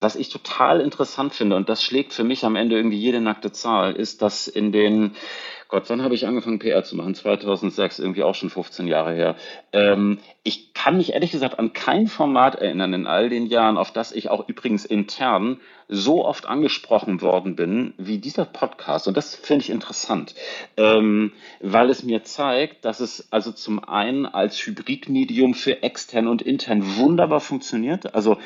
[0.00, 3.50] Was ich total interessant finde, und das schlägt für mich am Ende irgendwie jede nackte
[3.50, 5.16] Zahl, ist, dass in den
[5.68, 7.14] Gott, wann habe ich angefangen, PR zu machen?
[7.14, 9.36] 2006, irgendwie auch schon 15 Jahre her.
[9.72, 13.90] Ähm, ich kann mich ehrlich gesagt an kein Format erinnern in all den Jahren, auf
[13.90, 19.06] das ich auch übrigens intern so oft angesprochen worden bin wie dieser Podcast.
[19.06, 20.34] Und das finde ich interessant,
[20.76, 26.42] ähm, weil es mir zeigt, dass es also zum einen als Hybridmedium für extern und
[26.42, 28.14] intern wunderbar funktioniert.
[28.14, 28.38] Also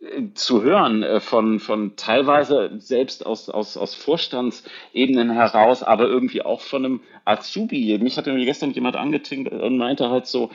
[0.00, 6.42] äh, zu hören äh, von, von teilweise selbst aus, aus, aus Vorstandsebenen heraus, aber irgendwie
[6.42, 7.98] auch von einem Azubi.
[7.98, 10.50] Mich hat irgendwie gestern jemand angetinkt und meinte halt so,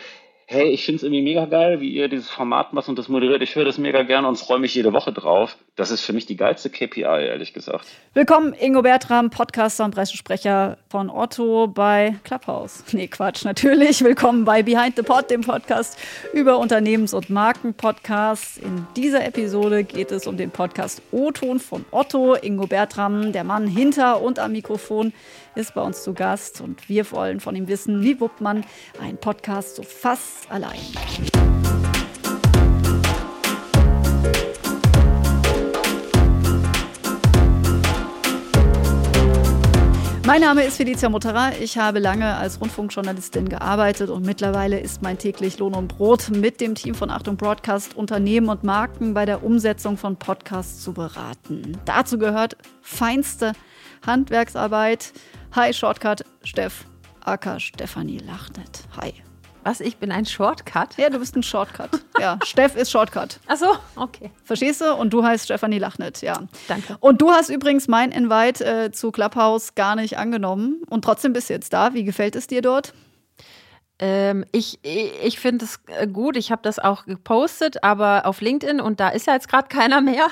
[0.45, 3.41] hey, ich finde es irgendwie mega geil, wie ihr dieses Format macht und das moderiert.
[3.41, 5.57] Ich höre das mega gerne und freue mich jede Woche drauf.
[5.76, 7.88] Das ist für mich die geilste KPI, ehrlich gesagt.
[8.13, 12.84] Willkommen, Ingo Bertram, Podcaster und Pressesprecher von Otto bei Clubhouse.
[12.91, 14.04] Nee, Quatsch, natürlich.
[14.04, 15.98] Willkommen bei Behind the Pod, dem Podcast
[16.34, 18.57] über Unternehmens- und Markenpodcasts.
[18.57, 22.35] In dieser Episode geht es um den Podcast O-Ton von Otto.
[22.35, 25.13] Ingo Bertram, der Mann hinter und am Mikrofon,
[25.55, 28.63] ist bei uns zu Gast und wir wollen von ihm wissen, wie wuppt man
[28.99, 30.79] einen Podcast so fast allein.
[40.26, 41.51] Mein Name ist Felicia Mutterer.
[41.59, 46.62] Ich habe lange als Rundfunkjournalistin gearbeitet und mittlerweile ist mein täglich Lohn und Brot mit
[46.62, 51.77] dem Team von Achtung Broadcast Unternehmen und Marken bei der Umsetzung von Podcasts zu beraten.
[51.84, 53.51] Dazu gehört feinste
[54.05, 55.12] Handwerksarbeit.
[55.55, 56.85] Hi Shortcut, Steff,
[57.26, 58.85] Aka Stefanie Lachnet.
[58.99, 59.13] Hi.
[59.63, 60.98] Was, ich bin ein Shortcut?
[60.98, 61.91] Ja, du bist ein Shortcut.
[62.20, 63.40] Ja, Steff ist Shortcut.
[63.46, 64.31] Ach so, okay.
[64.44, 64.96] Verstehst du?
[64.96, 66.41] Und du heißt Stefanie Lachnet, ja.
[66.68, 66.97] Danke.
[67.01, 71.51] Und du hast übrigens mein Invite äh, zu Clubhouse gar nicht angenommen und trotzdem bist
[71.51, 71.94] du jetzt da.
[71.94, 72.96] Wie gefällt es dir dort?
[74.03, 76.35] Ähm, ich ich finde es äh, gut.
[76.35, 80.01] Ich habe das auch gepostet, aber auf LinkedIn und da ist ja jetzt gerade keiner
[80.01, 80.28] mehr.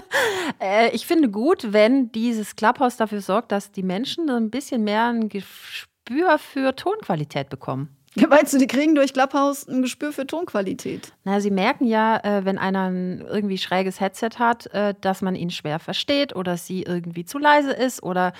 [0.60, 5.06] äh, ich finde gut, wenn dieses Clubhouse dafür sorgt, dass die Menschen ein bisschen mehr
[5.06, 7.95] ein Gespür für Tonqualität bekommen.
[8.28, 11.12] Meinst du, die kriegen durch Clubhouse ein Gespür für Tonqualität?
[11.24, 15.34] Na, sie merken ja, äh, wenn einer ein irgendwie schräges Headset hat, äh, dass man
[15.34, 18.32] ihn schwer versteht oder sie irgendwie zu leise ist oder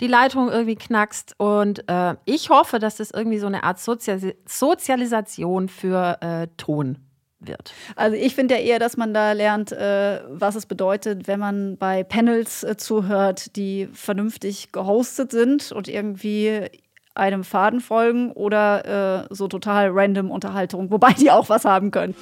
[0.00, 1.34] die Leitung irgendwie knackst.
[1.38, 6.18] Und äh, ich hoffe, dass das irgendwie so eine Art Sozialis Sozialisation für
[6.56, 6.98] Ton
[7.46, 7.72] wird.
[7.96, 11.76] Also ich finde ja eher, dass man da lernt, äh, was es bedeutet, wenn man
[11.76, 16.68] bei Panels äh, zuhört, die vernünftig gehostet sind und irgendwie
[17.14, 22.14] einem Faden folgen oder äh, so total random Unterhaltung, wobei die auch was haben können.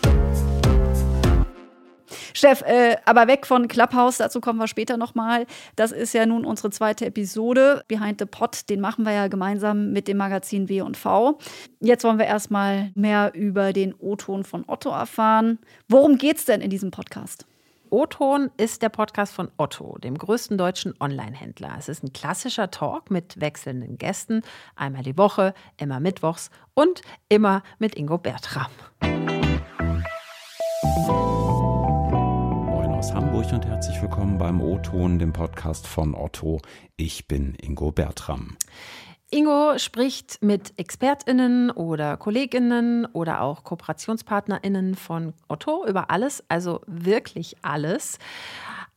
[2.33, 5.47] Chef, äh, aber weg von Clubhouse, dazu kommen wir später nochmal.
[5.77, 7.85] Das ist ja nun unsere zweite Episode.
[7.89, 11.39] Behind the Pot, den machen wir ja gemeinsam mit dem Magazin W&V.
[11.81, 15.59] Jetzt wollen wir erstmal mehr über den O-Ton von Otto erfahren.
[15.89, 17.47] Worum geht's denn in diesem Podcast?
[17.93, 21.75] O-Ton ist der Podcast von Otto, dem größten deutschen Online-Händler.
[21.77, 24.43] Es ist ein klassischer Talk mit wechselnden Gästen,
[24.77, 28.71] einmal die Woche, immer mittwochs und immer mit Ingo Bertram.
[32.63, 36.61] Moin aus Hamburg und herzlich willkommen beim O-Ton, dem Podcast von Otto.
[36.97, 38.57] Ich bin Ingo Bertram.
[39.33, 47.57] Ingo spricht mit ExpertInnen oder KollegInnen oder auch KooperationspartnerInnen von Otto über alles, also wirklich
[47.63, 48.19] alles.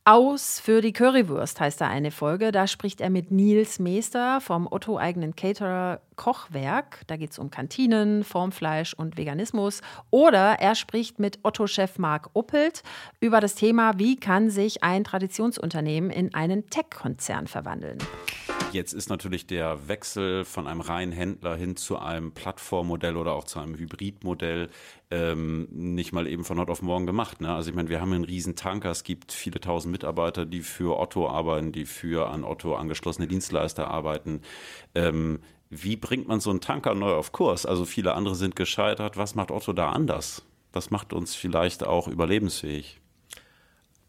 [0.05, 2.51] Aus für die Currywurst heißt da eine Folge.
[2.51, 7.01] Da spricht er mit Nils Meester vom Otto-eigenen Caterer Kochwerk.
[7.07, 9.81] Da geht es um Kantinen, Formfleisch und Veganismus.
[10.09, 12.81] Oder er spricht mit Otto-Chef Marc Uppelt
[13.21, 17.99] über das Thema, wie kann sich ein Traditionsunternehmen in einen Tech-Konzern verwandeln.
[18.73, 23.43] Jetzt ist natürlich der Wechsel von einem reinen Händler hin zu einem Plattformmodell oder auch
[23.43, 24.69] zu einem Hybridmodell
[25.11, 27.39] ähm, nicht mal eben von heute auf morgen gemacht.
[27.39, 27.53] Ne?
[27.53, 30.97] Also ich meine, wir haben einen riesen Tanker, es gibt viele tausend Mitarbeiter, die für
[30.97, 34.41] Otto arbeiten, die für an Otto angeschlossene Dienstleister arbeiten.
[34.95, 37.67] Ähm, wie bringt man so einen Tanker neu auf Kurs?
[37.67, 39.17] Also viele andere sind gescheitert.
[39.17, 40.43] Was macht Otto da anders?
[40.71, 42.99] Was macht uns vielleicht auch überlebensfähig?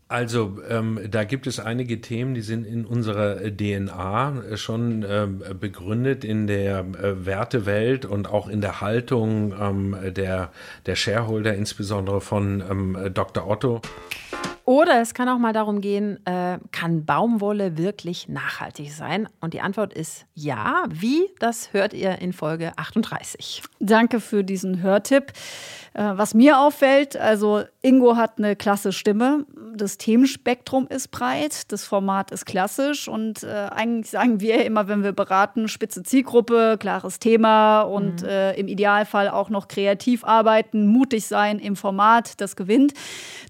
[0.08, 5.26] Also ähm, da gibt es einige Themen, die sind in unserer DNA äh, schon äh,
[5.58, 10.50] begründet in der äh, Wertewelt und auch in der Haltung ähm, der,
[10.84, 13.48] der Shareholder, insbesondere von ähm, Dr.
[13.48, 13.80] Otto.
[14.66, 19.28] Oder es kann auch mal darum gehen, äh, kann Baumwolle wirklich nachhaltig sein?
[19.40, 20.84] Und die Antwort ist ja.
[20.88, 21.28] Wie?
[21.38, 23.62] Das hört ihr in Folge 38.
[23.78, 25.32] Danke für diesen Hörtipp.
[25.94, 29.46] Äh, was mir auffällt, also Ingo hat eine klasse Stimme.
[29.76, 35.04] Das Themenspektrum ist breit, das Format ist klassisch und äh, eigentlich sagen wir immer, wenn
[35.04, 38.28] wir beraten, spitze Zielgruppe, klares Thema und mhm.
[38.28, 42.92] äh, im Idealfall auch noch kreativ arbeiten, mutig sein im Format, das gewinnt.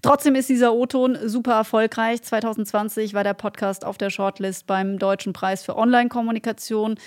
[0.03, 2.21] Trotzdem ist dieser O-Ton super erfolgreich.
[2.21, 6.97] 2020 war der Podcast auf der Shortlist beim Deutschen Preis für Online-Kommunikation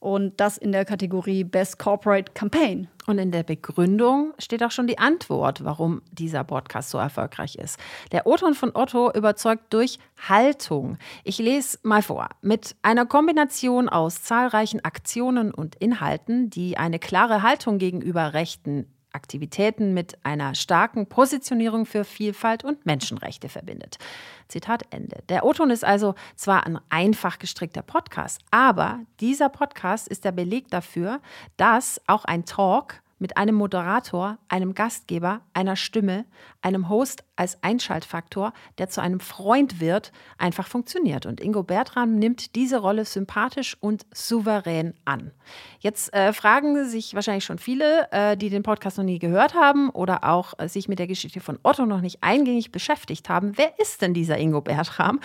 [0.00, 2.88] und das in der Kategorie Best Corporate Campaign.
[3.06, 7.78] Und in der Begründung steht auch schon die Antwort, warum dieser Podcast so erfolgreich ist.
[8.12, 9.98] Der O-Ton von Otto überzeugt durch
[10.28, 10.98] Haltung.
[11.24, 12.28] Ich lese mal vor.
[12.42, 18.86] Mit einer Kombination aus zahlreichen Aktionen und Inhalten, die eine klare Haltung gegenüber Rechten
[19.18, 23.98] Aktivitäten mit einer starken Positionierung für Vielfalt und Menschenrechte verbindet.
[24.46, 25.24] Zitat Ende.
[25.28, 30.70] Der O-Ton ist also zwar ein einfach gestrickter Podcast, aber dieser Podcast ist der Beleg
[30.70, 31.20] dafür,
[31.56, 36.24] dass auch ein Talk mit einem Moderator, einem Gastgeber, einer Stimme,
[36.62, 41.24] einem Host als Einschaltfaktor, der zu einem Freund wird, einfach funktioniert.
[41.24, 45.30] Und Ingo Bertram nimmt diese Rolle sympathisch und souverän an.
[45.78, 49.90] Jetzt äh, fragen sich wahrscheinlich schon viele, äh, die den Podcast noch nie gehört haben
[49.90, 53.52] oder auch äh, sich mit der Geschichte von Otto noch nicht eingängig beschäftigt haben.
[53.56, 55.20] Wer ist denn dieser Ingo Bertram?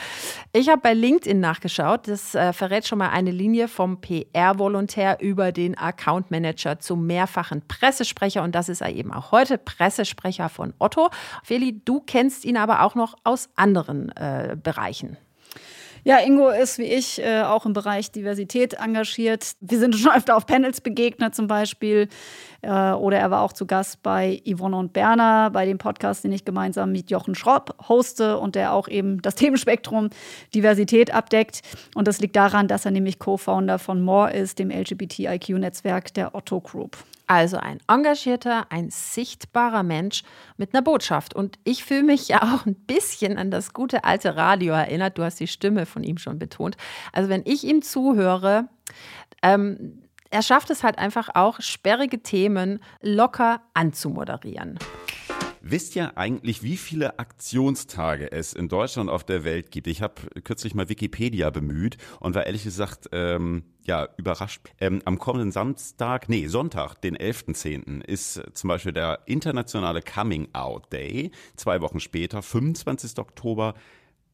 [0.52, 2.08] Ich habe bei LinkedIn nachgeschaut.
[2.08, 7.64] Das äh, verrät schon mal eine Linie vom PR-Volontär über den Account Manager zum mehrfachen
[7.68, 8.44] Pressesprecher.
[8.44, 11.10] Und das ist er eben auch heute, Pressesprecher von Otto.
[11.44, 15.18] Feli, du kennst ihn aber auch noch aus anderen äh, Bereichen.
[16.06, 19.54] Ja, Ingo ist wie ich äh, auch im Bereich Diversität engagiert.
[19.62, 22.10] Wir sind schon öfter auf Panels begegnet zum Beispiel.
[22.62, 26.34] Äh, oder er war auch zu Gast bei Yvonne und Berner, bei dem Podcast, den
[26.34, 30.10] ich gemeinsam mit Jochen Schropp hoste und der auch eben das Themenspektrum
[30.54, 31.62] Diversität abdeckt.
[31.96, 36.60] Und das liegt daran, dass er nämlich Co-Founder von More ist, dem LGBTIQ-Netzwerk der Otto
[36.60, 36.98] Group.
[37.28, 40.24] Also ein engagierter, ein sichtbarer Mensch
[40.58, 41.34] mit einer Botschaft.
[41.34, 45.18] Und ich fühle mich ja auch ein bisschen an das gute alte Radio erinnert.
[45.18, 46.76] Du hast die Stimme von ihm schon betont.
[47.12, 48.68] Also wenn ich ihm zuhöre,
[49.42, 54.80] ähm, er schafft es halt einfach auch, sperrige Themen locker anzumoderieren.
[55.66, 59.88] Wisst ihr eigentlich, wie viele Aktionstage es in Deutschland auf der Welt gibt?
[59.88, 64.74] Ich habe kürzlich mal Wikipedia bemüht und war ehrlich gesagt ähm, ja überrascht.
[64.82, 68.04] Ähm, am kommenden Samstag, nee, Sonntag, den 11.10.
[68.04, 71.32] ist zum Beispiel der internationale Coming Out Day.
[71.56, 73.18] Zwei Wochen später, 25.
[73.18, 73.76] Oktober,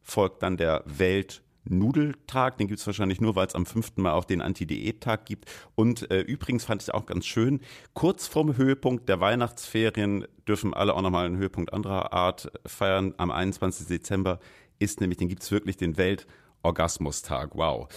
[0.01, 3.97] folgt dann der Welt Nudeltag, den gibt es wahrscheinlich nur, weil es am 5.
[3.97, 5.45] Mal auch den Anti-Diät-Tag gibt.
[5.75, 7.61] Und äh, übrigens fand ich auch ganz schön,
[7.93, 13.13] kurz vorm Höhepunkt der Weihnachtsferien dürfen alle auch nochmal einen Höhepunkt anderer Art feiern.
[13.17, 13.87] Am 21.
[13.87, 14.39] Dezember
[14.79, 17.55] ist nämlich, den gibt es wirklich, den Weltorgasmustag.
[17.55, 17.87] Wow.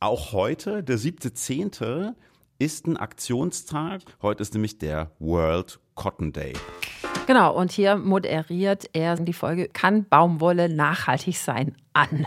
[0.00, 2.14] Auch heute, der 7.10.,
[2.58, 4.02] ist ein Aktionstag.
[4.20, 6.52] Heute ist nämlich der World Cotton Day.
[7.26, 12.26] Genau, und hier moderiert er die Folge Kann Baumwolle nachhaltig sein an.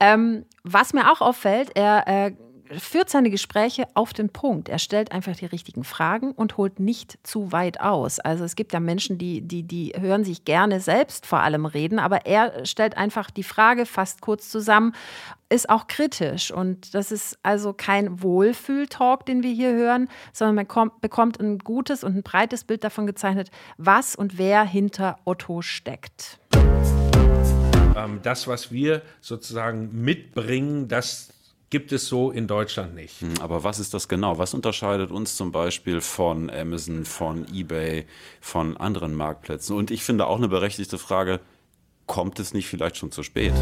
[0.00, 2.32] Ähm, was mir auch auffällt, er äh,
[2.76, 4.68] führt seine Gespräche auf den Punkt.
[4.68, 8.20] Er stellt einfach die richtigen Fragen und holt nicht zu weit aus.
[8.20, 11.98] Also es gibt ja Menschen, die, die, die hören sich gerne selbst vor allem reden,
[11.98, 14.92] aber er stellt einfach die Frage fast kurz zusammen,
[15.48, 16.50] ist auch kritisch.
[16.50, 21.58] Und das ist also kein Wohlfühltalk, den wir hier hören, sondern man kommt, bekommt ein
[21.58, 26.38] gutes und ein breites Bild davon gezeichnet, was und wer hinter Otto steckt.
[27.96, 31.30] Ähm, das, was wir sozusagen mitbringen, das
[31.70, 33.20] gibt es so in Deutschland nicht.
[33.20, 34.38] Hm, aber was ist das genau?
[34.38, 38.06] Was unterscheidet uns zum Beispiel von Amazon, von eBay,
[38.40, 39.76] von anderen Marktplätzen?
[39.76, 41.40] Und ich finde auch eine berechtigte Frage,
[42.06, 43.52] kommt es nicht vielleicht schon zu spät?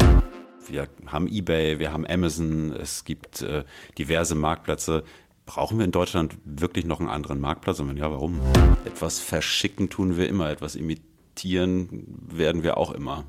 [0.69, 3.63] Wir haben eBay, wir haben Amazon, es gibt äh,
[3.97, 5.03] diverse Marktplätze.
[5.45, 7.79] Brauchen wir in Deutschland wirklich noch einen anderen Marktplatz?
[7.79, 8.39] Und wenn ja, warum?
[8.83, 13.25] Etwas verschicken tun wir immer, etwas imitieren werden wir auch immer.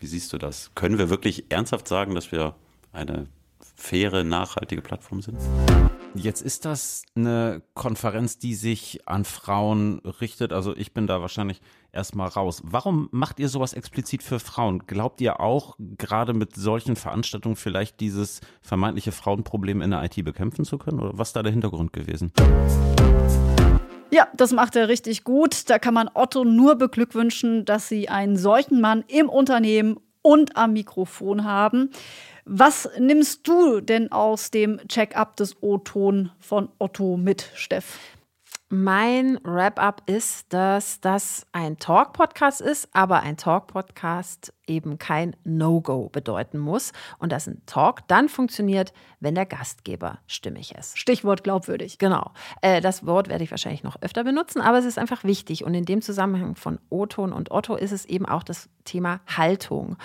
[0.00, 0.72] Wie siehst du das?
[0.74, 2.56] Können wir wirklich ernsthaft sagen, dass wir
[2.92, 3.28] eine
[3.80, 5.38] faire, nachhaltige Plattform sind?
[6.14, 10.52] Jetzt ist das eine Konferenz, die sich an Frauen richtet.
[10.52, 11.60] Also ich bin da wahrscheinlich
[11.92, 12.62] erstmal raus.
[12.64, 14.86] Warum macht ihr sowas explizit für Frauen?
[14.86, 20.64] Glaubt ihr auch, gerade mit solchen Veranstaltungen vielleicht dieses vermeintliche Frauenproblem in der IT bekämpfen
[20.64, 21.00] zu können?
[21.00, 22.32] Oder was ist da der Hintergrund gewesen?
[24.12, 25.70] Ja, das macht er richtig gut.
[25.70, 30.72] Da kann man Otto nur beglückwünschen, dass sie einen solchen Mann im Unternehmen und am
[30.72, 31.90] Mikrofon haben.
[32.44, 37.98] Was nimmst du denn aus dem Check-up des O-Ton von Otto mit, Steff?
[38.72, 46.58] Mein Wrap-up ist, dass das ein Talk-Podcast ist, aber ein Talk-Podcast eben kein No-Go bedeuten
[46.58, 50.98] muss und dass ein Talk dann funktioniert, wenn der Gastgeber stimmig ist.
[50.98, 51.98] Stichwort glaubwürdig.
[51.98, 52.30] Genau.
[52.62, 55.64] Äh, das Wort werde ich wahrscheinlich noch öfter benutzen, aber es ist einfach wichtig.
[55.64, 59.96] Und in dem Zusammenhang von O-Ton und Otto ist es eben auch das Thema Haltung.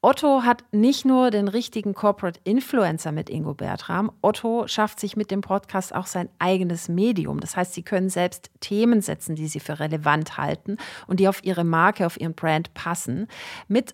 [0.00, 5.32] Otto hat nicht nur den richtigen Corporate Influencer mit Ingo Bertram, Otto schafft sich mit
[5.32, 7.40] dem Podcast auch sein eigenes Medium.
[7.40, 10.76] Das heißt, sie können selbst Themen setzen, die sie für relevant halten
[11.08, 13.26] und die auf ihre Marke, auf ihren Brand passen.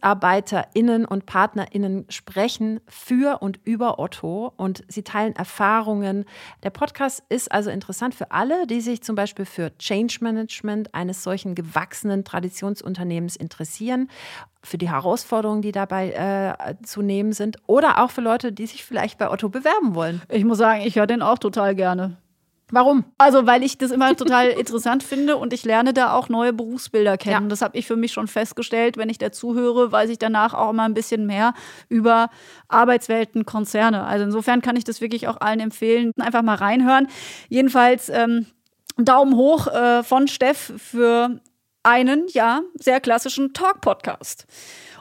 [0.04, 6.26] MitarbeiterInnen und PartnerInnen sprechen für und über Otto und sie teilen Erfahrungen.
[6.62, 11.23] Der Podcast ist also interessant für alle, die sich zum Beispiel für Change Management eines
[11.23, 14.11] solchen gewachsenen Traditionsunternehmens interessieren
[14.62, 18.84] für die Herausforderungen, die dabei äh, zu nehmen sind oder auch für Leute, die sich
[18.84, 20.20] vielleicht bei Otto bewerben wollen.
[20.28, 22.18] Ich muss sagen, ich höre den auch total gerne.
[22.71, 23.04] Warum?
[23.18, 27.16] Also, weil ich das immer total interessant finde und ich lerne da auch neue Berufsbilder
[27.16, 27.44] kennen.
[27.44, 27.49] Ja.
[27.49, 28.97] Das habe ich für mich schon festgestellt.
[28.97, 31.54] Wenn ich dazu höre, weiß ich danach auch immer ein bisschen mehr
[31.88, 32.30] über
[32.68, 34.04] Arbeitswelten, Konzerne.
[34.04, 36.12] Also insofern kann ich das wirklich auch allen empfehlen.
[36.18, 37.09] Einfach mal reinhören.
[37.49, 38.47] Jedenfalls ähm,
[38.97, 41.40] Daumen hoch äh, von Steff für
[41.83, 44.47] einen, ja, sehr klassischen Talk-Podcast.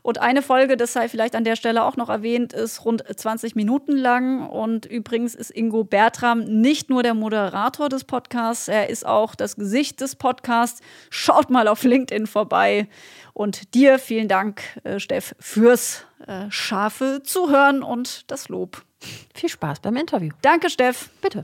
[0.04, 3.56] Und eine Folge, das sei vielleicht an der Stelle auch noch erwähnt, ist rund 20
[3.56, 4.48] Minuten lang.
[4.50, 9.56] Und übrigens ist Ingo Bertram nicht nur der Moderator des Podcasts, er ist auch das
[9.56, 10.82] Gesicht des Podcasts.
[11.10, 12.88] Schaut mal auf LinkedIn vorbei.
[13.34, 18.84] Und dir vielen Dank, äh, Steff, fürs äh, scharfe Zuhören und das Lob.
[19.34, 20.32] Viel Spaß beim Interview.
[20.42, 21.10] Danke, Steff.
[21.22, 21.44] Bitte.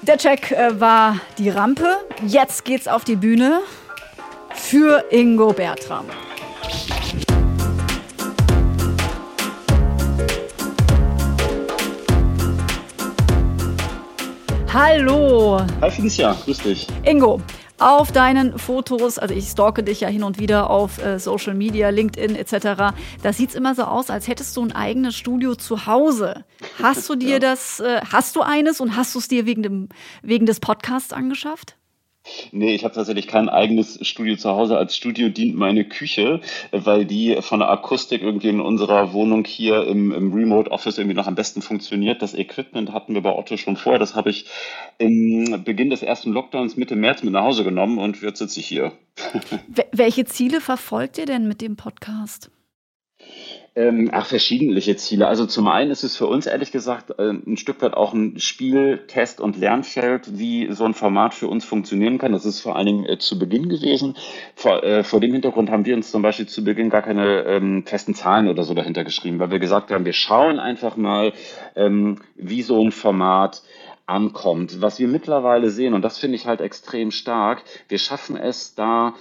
[0.00, 1.98] Der Check äh, war die Rampe.
[2.26, 3.60] Jetzt geht's auf die Bühne
[4.54, 6.06] für Ingo Bertram.
[14.78, 15.58] Hallo.
[15.80, 16.86] Hi Felicia, grüß dich.
[17.02, 17.40] Ingo,
[17.78, 21.88] auf deinen Fotos, also ich stalke dich ja hin und wieder auf äh, Social Media,
[21.88, 25.86] LinkedIn etc., da sieht es immer so aus, als hättest du ein eigenes Studio zu
[25.86, 26.44] Hause.
[26.82, 27.38] Hast du dir ja.
[27.38, 29.88] das, äh, hast du eines und hast du es dir wegen, dem,
[30.20, 31.78] wegen des Podcasts angeschafft?
[32.52, 34.76] Nee, ich habe tatsächlich kein eigenes Studio zu Hause.
[34.76, 36.40] Als Studio dient meine Küche,
[36.72, 41.16] weil die von der Akustik irgendwie in unserer Wohnung hier im, im Remote Office irgendwie
[41.16, 42.22] noch am besten funktioniert.
[42.22, 43.98] Das Equipment hatten wir bei Otto schon vorher.
[43.98, 44.46] Das habe ich
[44.98, 48.66] im Beginn des ersten Lockdowns Mitte März mit nach Hause genommen und jetzt sitze ich
[48.66, 48.92] hier.
[49.92, 52.50] Welche Ziele verfolgt ihr denn mit dem Podcast?
[53.76, 55.28] Ähm, ach, verschiedentliche Ziele.
[55.28, 58.40] Also zum einen ist es für uns ehrlich gesagt äh, ein Stück weit auch ein
[58.40, 62.32] Spiel, Test und Lernfeld, wie so ein Format für uns funktionieren kann.
[62.32, 64.16] Das ist vor allen Dingen äh, zu Beginn gewesen.
[64.54, 67.84] Vor, äh, vor dem Hintergrund haben wir uns zum Beispiel zu Beginn gar keine ähm,
[67.84, 71.34] festen Zahlen oder so dahinter geschrieben, weil wir gesagt haben, wir schauen einfach mal,
[71.74, 73.62] ähm, wie so ein Format
[74.06, 74.80] ankommt.
[74.80, 79.14] Was wir mittlerweile sehen, und das finde ich halt extrem stark, wir schaffen es da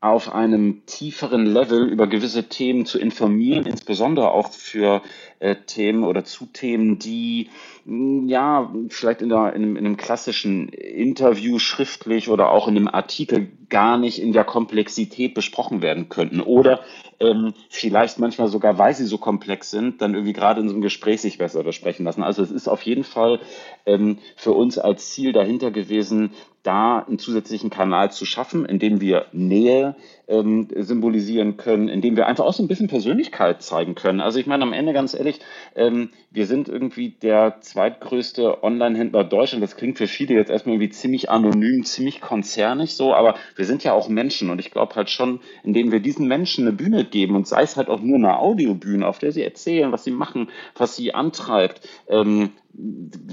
[0.00, 5.02] auf einem tieferen Level über gewisse Themen zu informieren, insbesondere auch für
[5.38, 7.48] äh, Themen oder zu Themen, die
[7.86, 12.76] mh, ja vielleicht in, der, in, einem, in einem klassischen Interview schriftlich oder auch in
[12.76, 16.80] einem Artikel gar nicht in der Komplexität besprochen werden könnten oder
[17.18, 20.82] ähm, vielleicht manchmal sogar, weil sie so komplex sind, dann irgendwie gerade in so einem
[20.82, 22.22] Gespräch sich besser sprechen lassen.
[22.22, 23.40] Also es ist auf jeden Fall
[23.86, 26.32] ähm, für uns als Ziel dahinter gewesen,
[26.66, 29.96] da einen zusätzlichen Kanal zu schaffen, in dem wir Nähe
[30.28, 34.20] ähm, symbolisieren können, in dem wir einfach auch so ein bisschen Persönlichkeit zeigen können.
[34.20, 35.40] Also ich meine, am Ende ganz ehrlich,
[35.74, 39.62] ähm, wir sind irgendwie der zweitgrößte Online-Händler Deutschland.
[39.62, 43.84] Das klingt für viele jetzt erstmal irgendwie ziemlich anonym, ziemlich konzernig so, aber wir sind
[43.84, 47.36] ja auch Menschen und ich glaube halt schon, indem wir diesen Menschen eine Bühne geben
[47.36, 50.50] und sei es halt auch nur eine Audiobühne, auf der sie erzählen, was sie machen,
[50.74, 52.50] was sie antreibt, ähm,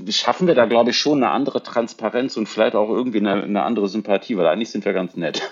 [0.10, 3.64] schaffen wir da, glaube ich, schon eine andere Transparenz und vielleicht auch irgendwie eine, eine
[3.64, 5.42] andere Sympathie, weil eigentlich sind wir ganz nett.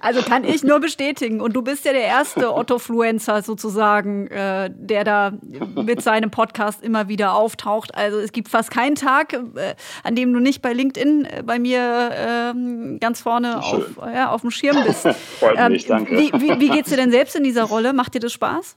[0.00, 1.40] Also kann ich nur bestätigen.
[1.40, 5.32] Und du bist ja der erste Otto-Fluencer sozusagen, äh, der da
[5.74, 7.94] mit seinem Podcast immer wieder auftaucht.
[7.94, 11.58] Also es gibt fast keinen Tag, äh, an dem du nicht bei LinkedIn äh, bei
[11.58, 12.10] mir
[12.54, 15.02] äh, ganz vorne auf, ja, auf dem Schirm bist.
[15.38, 16.16] Freut mich, ähm, danke.
[16.18, 17.92] Wie, wie, wie geht's dir denn selbst in dieser Rolle?
[17.92, 18.76] Macht dir das Spaß?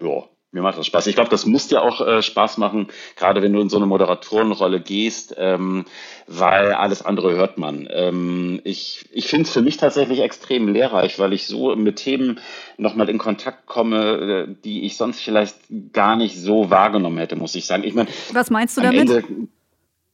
[0.00, 0.24] Ja,
[0.54, 1.08] mir macht das Spaß.
[1.08, 3.86] Ich glaube, das muss dir auch äh, Spaß machen, gerade wenn du in so eine
[3.86, 5.84] Moderatorenrolle gehst, ähm,
[6.28, 7.88] weil alles andere hört man.
[7.90, 12.40] Ähm, ich ich finde es für mich tatsächlich extrem lehrreich, weil ich so mit Themen
[12.78, 15.56] nochmal in Kontakt komme, äh, die ich sonst vielleicht
[15.92, 17.82] gar nicht so wahrgenommen hätte, muss ich sagen.
[17.84, 19.10] Ich meine, was meinst du damit?
[19.10, 19.24] Ende,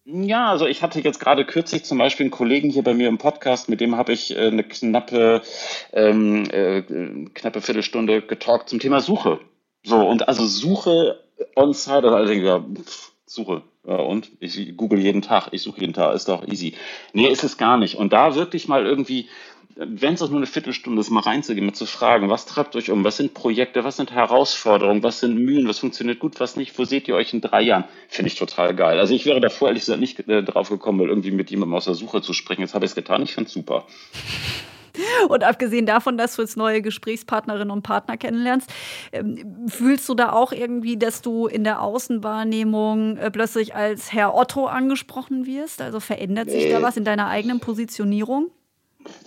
[0.06, 3.18] ja, also ich hatte jetzt gerade kürzlich zum Beispiel einen Kollegen hier bei mir im
[3.18, 5.42] Podcast, mit dem habe ich äh, eine knappe,
[5.92, 6.82] ähm, äh,
[7.34, 9.38] knappe Viertelstunde getalkt zum Thema Suche.
[9.82, 11.20] So, und also Suche
[11.56, 12.64] on-site, also ich ja,
[13.26, 13.62] Suche.
[13.86, 16.74] Ja, und ich google jeden Tag, ich suche jeden Tag, ist doch easy.
[17.12, 17.96] Nee, ist es gar nicht.
[17.96, 19.28] Und da wirklich mal irgendwie
[19.76, 22.90] wenn es auch nur eine Viertelstunde ist, mal reinzugehen, mal zu fragen, was treibt euch
[22.90, 26.78] um, was sind Projekte, was sind Herausforderungen, was sind Mühen, was funktioniert gut, was nicht,
[26.78, 28.98] wo seht ihr euch in drei Jahren, finde ich total geil.
[28.98, 31.86] Also ich wäre davor ehrlich gesagt nicht äh, drauf gekommen, mal irgendwie mit jemandem aus
[31.86, 32.60] der Suche zu sprechen.
[32.62, 33.86] Jetzt habe ich es getan, ich finde es super.
[35.28, 38.70] Und abgesehen davon, dass du jetzt neue Gesprächspartnerinnen und Partner kennenlernst,
[39.12, 44.34] ähm, fühlst du da auch irgendwie, dass du in der Außenwahrnehmung äh, plötzlich als Herr
[44.34, 45.82] Otto angesprochen wirst?
[45.82, 48.50] Also verändert sich da was in deiner eigenen Positionierung?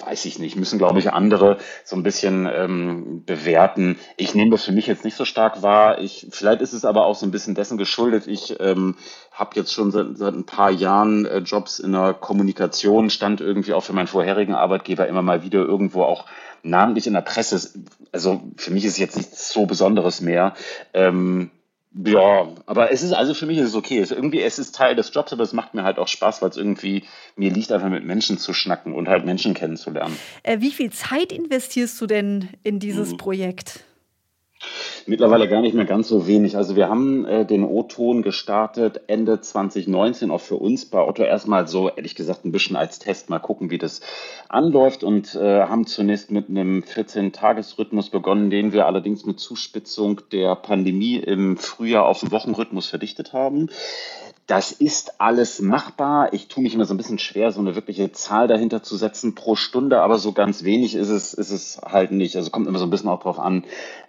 [0.05, 3.97] Weiß ich nicht, müssen, glaube ich, andere so ein bisschen ähm, bewerten.
[4.17, 5.99] Ich nehme das für mich jetzt nicht so stark wahr.
[5.99, 8.27] Ich, vielleicht ist es aber auch so ein bisschen dessen geschuldet.
[8.27, 8.95] Ich ähm,
[9.31, 13.73] habe jetzt schon seit, seit ein paar Jahren äh, Jobs in der Kommunikation, stand irgendwie
[13.73, 16.25] auch für meinen vorherigen Arbeitgeber immer mal wieder irgendwo auch
[16.61, 17.71] namentlich in der Presse.
[18.11, 20.53] Also für mich ist jetzt nichts so Besonderes mehr.
[20.93, 21.51] Ähm,
[21.95, 23.99] ja, aber es ist also für mich ist es okay.
[23.99, 26.41] Es ist irgendwie, es ist Teil des Jobs, aber es macht mir halt auch Spaß,
[26.41, 27.03] weil es irgendwie
[27.35, 30.17] mir liegt, einfach mit Menschen zu schnacken und halt Menschen kennenzulernen.
[30.41, 33.17] Äh, wie viel Zeit investierst du denn in dieses mhm.
[33.17, 33.83] Projekt?
[35.05, 36.55] Mittlerweile gar nicht mehr ganz so wenig.
[36.55, 41.67] Also wir haben äh, den O-Ton gestartet Ende 2019, auch für uns bei Otto erstmal
[41.67, 44.01] so, ehrlich gesagt, ein bisschen als Test, mal gucken, wie das
[44.49, 50.55] anläuft und äh, haben zunächst mit einem 14-Tages-Rhythmus begonnen, den wir allerdings mit Zuspitzung der
[50.55, 53.69] Pandemie im Frühjahr auf den Wochenrhythmus verdichtet haben.
[54.47, 56.33] Das ist alles machbar.
[56.33, 59.35] Ich tue mich immer so ein bisschen schwer, so eine wirkliche Zahl dahinter zu setzen
[59.35, 62.35] pro Stunde, aber so ganz wenig ist es, ist es halt nicht.
[62.35, 63.63] Also kommt immer so ein bisschen auch drauf an,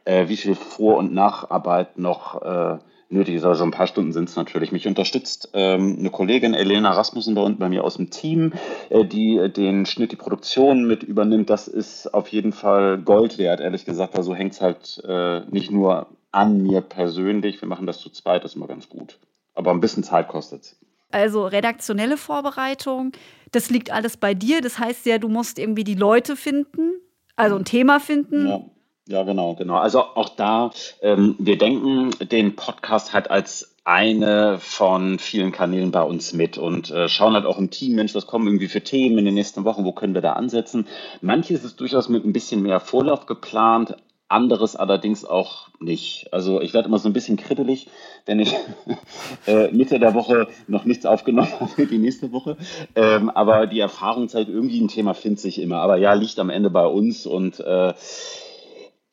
[0.04, 2.78] äh, wie viel Vor- und Nacharbeit noch äh,
[3.10, 3.44] nötig ist.
[3.44, 4.72] Also ein paar Stunden sind es natürlich.
[4.72, 8.52] Mich unterstützt ähm, eine Kollegin, Elena Rasmussen, uns, bei mir aus dem Team,
[8.90, 11.48] äh, die den Schnitt, die Produktion mit übernimmt.
[11.48, 14.16] Das ist auf jeden Fall Gold wert, ehrlich gesagt.
[14.16, 17.62] Also hängt es halt äh, nicht nur an mir persönlich.
[17.62, 19.18] Wir machen das zu zweit, das ist immer ganz gut.
[19.54, 20.76] Aber ein bisschen Zeit kostet es.
[21.10, 23.12] Also redaktionelle Vorbereitung,
[23.52, 24.60] das liegt alles bei dir.
[24.60, 27.00] Das heißt ja, du musst irgendwie die Leute finden,
[27.36, 28.48] also ein Thema finden.
[28.48, 28.64] Ja.
[29.06, 29.76] Ja, genau, genau.
[29.76, 30.70] Also auch da,
[31.02, 36.90] ähm, wir denken den Podcast halt als eine von vielen Kanälen bei uns mit und
[36.90, 39.64] äh, schauen halt auch im Team, Mensch, was kommen irgendwie für Themen in den nächsten
[39.64, 40.86] Wochen, wo können wir da ansetzen.
[41.20, 43.94] Manches ist durchaus mit ein bisschen mehr Vorlauf geplant,
[44.28, 46.28] anderes allerdings auch nicht.
[46.32, 47.88] Also ich werde immer so ein bisschen krittelig,
[48.26, 48.54] wenn ich
[49.46, 52.56] äh, Mitte der Woche noch nichts aufgenommen habe für die nächste Woche.
[52.94, 55.76] Ähm, aber die Erfahrung zeigt, irgendwie ein Thema findet sich immer.
[55.78, 57.92] Aber ja, liegt am Ende bei uns und äh,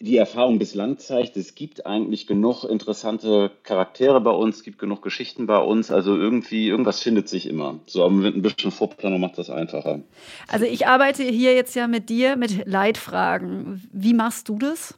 [0.02, 5.02] die Erfahrung bislang zeigt, es gibt eigentlich genug interessante Charaktere bei uns, es gibt genug
[5.02, 7.80] Geschichten bei uns, also irgendwie, irgendwas findet sich immer.
[7.86, 10.02] So, aber mit ein bisschen Vorplanung macht das einfacher.
[10.48, 13.88] Also ich arbeite hier jetzt ja mit dir mit Leitfragen.
[13.92, 14.96] Wie machst du das?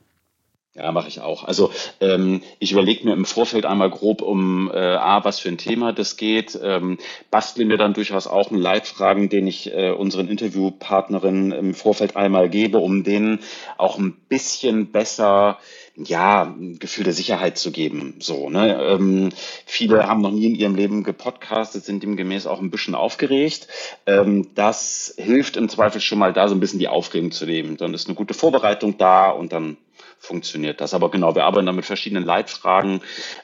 [0.76, 1.44] Ja, mache ich auch.
[1.44, 5.60] Also ähm, ich überlege mir im Vorfeld einmal grob um äh, A, was für ein
[5.60, 6.98] Thema das geht, ähm,
[7.30, 12.50] bastle mir dann durchaus auch einen Leitfragen, den ich äh, unseren Interviewpartnerinnen im Vorfeld einmal
[12.50, 13.42] gebe, um denen
[13.78, 15.60] auch ein bisschen besser
[15.96, 18.16] ja, ein Gefühl der Sicherheit zu geben.
[18.20, 18.82] So, ne?
[18.82, 19.30] Ähm,
[19.68, 23.68] viele haben noch nie in ihrem Leben gepodcastet, sind demgemäß auch ein bisschen aufgeregt.
[24.08, 27.78] Ähm, das hilft im Zweifel schon mal da so ein bisschen die Aufregung zu nehmen.
[27.78, 29.78] Dann ist eine gute Vorbereitung da und dann
[30.24, 30.94] funktioniert das.
[30.94, 33.02] Aber genau, wir arbeiten da mit verschiedenen Leitfragen.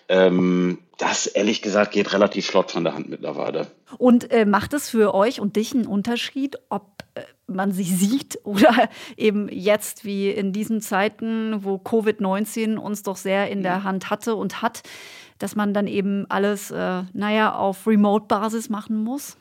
[0.07, 3.67] Ähm, das ehrlich gesagt geht relativ flott von der Hand mittlerweile.
[3.97, 8.39] Und äh, macht es für euch und dich einen Unterschied, ob äh, man sich sieht
[8.43, 13.83] oder eben jetzt wie in diesen Zeiten, wo Covid-19 uns doch sehr in der mhm.
[13.83, 14.83] Hand hatte und hat,
[15.37, 19.37] dass man dann eben alles, äh, naja, auf Remote-Basis machen muss?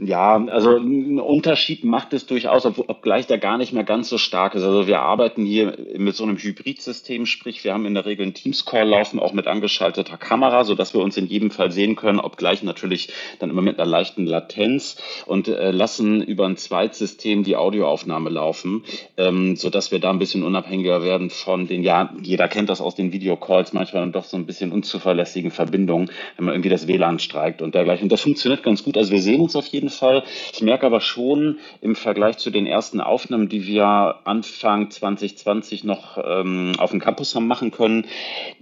[0.00, 4.54] Ja, also ein Unterschied macht es durchaus, obgleich der gar nicht mehr ganz so stark
[4.54, 4.62] ist.
[4.62, 8.34] Also wir arbeiten hier mit so einem Hybridsystem, sprich wir haben in der Regel einen
[8.34, 12.62] Teams-Call laufen, auch mit angeschalteter Kamera, sodass wir uns in jedem Fall sehen können, obgleich
[12.62, 13.08] natürlich
[13.40, 18.84] dann immer mit einer leichten Latenz und äh, lassen über ein Zweitsystem die Audioaufnahme laufen,
[19.16, 22.94] ähm, sodass wir da ein bisschen unabhängiger werden von den, ja, jeder kennt das aus
[22.94, 27.18] den Videocalls, manchmal dann doch so ein bisschen unzuverlässigen Verbindungen, wenn man irgendwie das WLAN
[27.18, 28.04] streikt und dergleichen.
[28.04, 28.96] Und das funktioniert ganz gut.
[28.96, 30.22] Also wir sehen uns auf jeden jeden Fall.
[30.52, 36.18] Ich merke aber schon im Vergleich zu den ersten Aufnahmen, die wir Anfang 2020 noch
[36.22, 38.06] ähm, auf dem Campus haben machen können,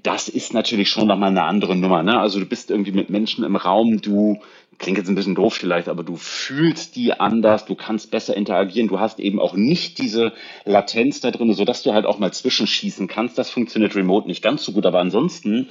[0.03, 2.03] das ist natürlich schon nochmal eine andere Nummer.
[2.03, 2.19] Ne?
[2.19, 4.41] Also du bist irgendwie mit Menschen im Raum, du
[4.79, 8.89] klingt jetzt ein bisschen doof vielleicht, aber du fühlst die anders, du kannst besser interagieren,
[8.89, 10.33] du hast eben auch nicht diese
[10.65, 13.39] Latenz da drin, sodass du halt auch mal zwischenschießen kannst.
[13.39, 15.69] Das funktioniert remote nicht ganz so gut, aber ansonsten,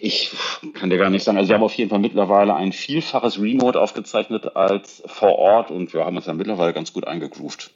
[0.00, 0.30] ich
[0.74, 3.80] kann dir gar nicht sagen, also wir haben auf jeden Fall mittlerweile ein vielfaches Remote
[3.80, 7.70] aufgezeichnet als vor Ort und wir haben uns dann mittlerweile ganz gut eingegroovt.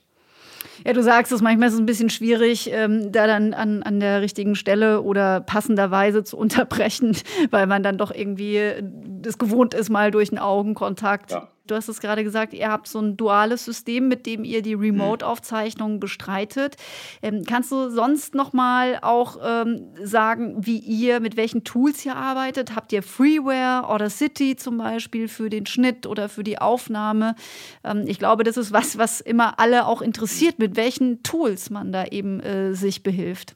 [0.84, 4.00] Ja, du sagst es, manchmal ist es ein bisschen schwierig, ähm, da dann an, an
[4.00, 7.16] der richtigen Stelle oder passenderweise zu unterbrechen,
[7.50, 8.60] weil man dann doch irgendwie
[9.22, 11.32] das gewohnt ist, mal durch einen Augenkontakt.
[11.32, 14.62] Ja du hast es gerade gesagt, ihr habt so ein duales System, mit dem ihr
[14.62, 16.76] die Remote-Aufzeichnungen bestreitet.
[17.22, 22.16] Ähm, kannst du sonst noch mal auch ähm, sagen, wie ihr, mit welchen Tools ihr
[22.16, 22.74] arbeitet?
[22.74, 27.34] Habt ihr Freeware oder City zum Beispiel für den Schnitt oder für die Aufnahme?
[27.84, 31.92] Ähm, ich glaube, das ist was, was immer alle auch interessiert, mit welchen Tools man
[31.92, 33.54] da eben äh, sich behilft.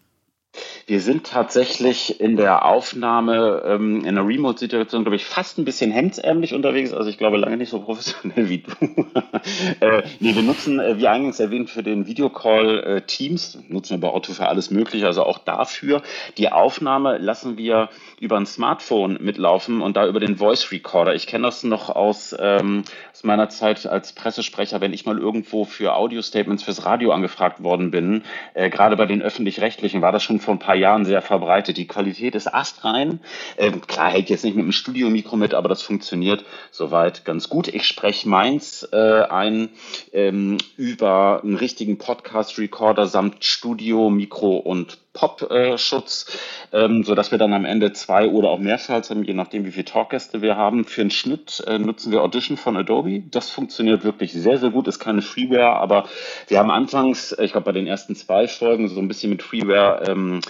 [0.87, 5.91] Wir sind tatsächlich in der Aufnahme ähm, in einer Remote-Situation, glaube ich, fast ein bisschen
[5.91, 6.93] hemdsärmlich unterwegs.
[6.93, 8.71] Also ich glaube lange nicht so professionell wie du.
[9.81, 14.09] äh, nee, wir nutzen, äh, wie eingangs erwähnt, für den Videocall äh, Teams, nutzen wir
[14.09, 16.03] bei Otto für alles Mögliche, also auch dafür.
[16.39, 17.89] Die Aufnahme lassen wir
[18.21, 21.15] über ein Smartphone mitlaufen und da über den Voice Recorder.
[21.15, 25.65] Ich kenne das noch aus, ähm, aus meiner Zeit als Pressesprecher, wenn ich mal irgendwo
[25.65, 28.23] für Audio-Statements fürs Radio angefragt worden bin,
[28.55, 31.77] äh, gerade bei den öffentlich-rechtlichen war das schon vor ein paar Jahren sehr verbreitet.
[31.77, 33.21] Die Qualität ist astrein.
[33.57, 37.69] Ähm, klar, hält jetzt nicht mit dem Studiomikro mit, aber das funktioniert soweit ganz gut.
[37.69, 39.71] Ich spreche meins äh, ein
[40.13, 46.39] ähm, über einen richtigen Podcast-Recorder samt Studio, Mikro und Pop-Schutz,
[46.73, 49.65] ähm, so dass wir dann am Ende zwei oder auch mehr Files haben, je nachdem,
[49.65, 50.85] wie viele Talkgäste wir haben.
[50.85, 53.23] Für einen Schnitt äh, nutzen wir Audition von Adobe.
[53.31, 54.89] Das funktioniert wirklich sehr, sehr gut.
[54.89, 56.09] Ist keine Freeware, aber
[56.49, 60.05] wir haben anfangs, ich glaube, bei den ersten zwei Folgen so ein bisschen mit Freeware
[60.09, 60.41] ähm,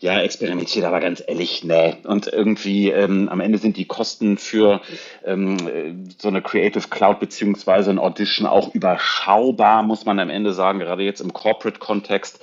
[0.00, 1.96] ja, experimentiert, aber ganz ehrlich, nee.
[2.04, 4.80] Und irgendwie ähm, am Ende sind die Kosten für
[5.24, 10.78] ähm, so eine Creative Cloud beziehungsweise ein Audition auch überschaubar, muss man am Ende sagen,
[10.78, 12.40] gerade jetzt im Corporate-Kontext.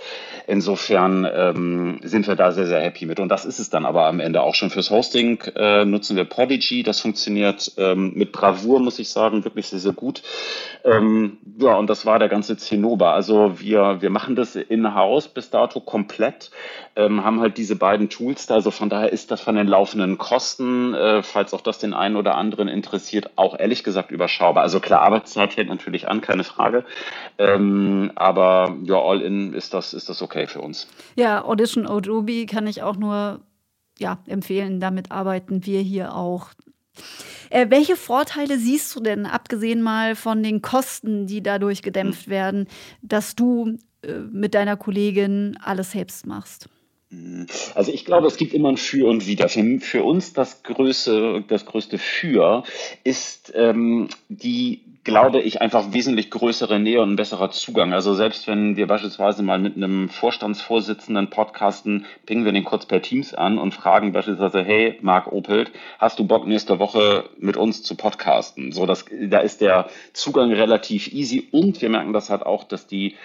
[0.48, 3.20] Insofern ähm, sind wir da sehr, sehr happy mit.
[3.20, 5.40] Und das ist es dann aber am Ende auch schon fürs Hosting.
[5.56, 6.84] Äh, nutzen wir Prodigy.
[6.84, 10.22] Das funktioniert ähm, mit Bravour, muss ich sagen, wirklich sehr, sehr gut.
[10.84, 13.14] Ähm, ja, und das war der ganze Zinnober.
[13.14, 16.52] Also wir, wir machen das in-house bis dato komplett,
[16.96, 18.56] ähm, haben halt diese beiden Tools da.
[18.56, 22.16] Also von daher ist das von den laufenden Kosten, äh, falls auch das den einen
[22.16, 24.64] oder anderen interessiert, auch ehrlich gesagt überschaubar.
[24.64, 26.86] Also klar, Arbeitszeit hält natürlich an, keine Frage.
[27.38, 30.88] Ähm, aber ja, all in ist das, ist das okay für uns.
[31.16, 33.42] Ja, Audition Adobe kann ich auch nur
[34.00, 34.80] ja, empfehlen.
[34.80, 36.50] Damit arbeiten wir hier auch.
[37.50, 42.32] Äh, welche Vorteile siehst du denn, abgesehen mal von den Kosten, die dadurch gedämpft hm.
[42.32, 42.68] werden,
[43.02, 46.70] dass du äh, mit deiner Kollegin alles selbst machst?
[47.76, 49.50] Also ich glaube, es gibt immer ein Für und Wider.
[49.50, 52.64] Für, für uns das größte, das größte Für
[53.04, 57.94] ist ähm, die, glaube ich, einfach wesentlich größere Nähe und ein besserer Zugang.
[57.94, 63.02] Also selbst wenn wir beispielsweise mal mit einem Vorstandsvorsitzenden podcasten, pingen wir den kurz per
[63.02, 67.84] Teams an und fragen beispielsweise, hey, Marc Opelt, hast du Bock nächste Woche mit uns
[67.84, 68.72] zu podcasten?
[68.72, 72.88] So, das, da ist der Zugang relativ easy und wir merken das halt auch, dass
[72.88, 73.16] die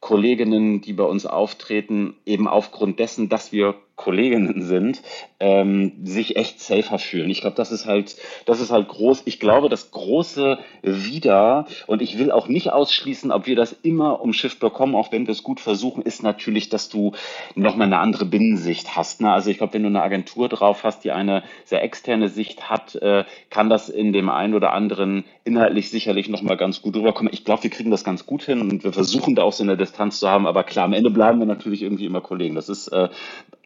[0.00, 5.02] Kolleginnen, die bei uns auftreten, eben aufgrund dessen, dass wir Kolleginnen sind,
[5.40, 7.28] ähm, sich echt safer fühlen.
[7.28, 9.22] Ich glaube, das ist halt, das ist halt groß.
[9.26, 14.22] Ich glaube, das große Wieder, und ich will auch nicht ausschließen, ob wir das immer
[14.22, 17.12] umschifft bekommen, auch wenn wir es gut versuchen, ist natürlich, dass du
[17.54, 19.20] nochmal eine andere Binnensicht hast.
[19.20, 19.30] Ne?
[19.30, 22.94] Also ich glaube, wenn du eine Agentur drauf hast, die eine sehr externe Sicht hat,
[22.94, 27.32] äh, kann das in dem einen oder anderen inhaltlich sicherlich nochmal ganz gut rüberkommen.
[27.34, 29.76] Ich glaube, wir kriegen das ganz gut hin und wir versuchen da auch so eine
[29.76, 32.54] Distanz zu haben, aber klar, am Ende bleiben wir natürlich irgendwie immer Kollegen.
[32.54, 33.10] Das ist äh,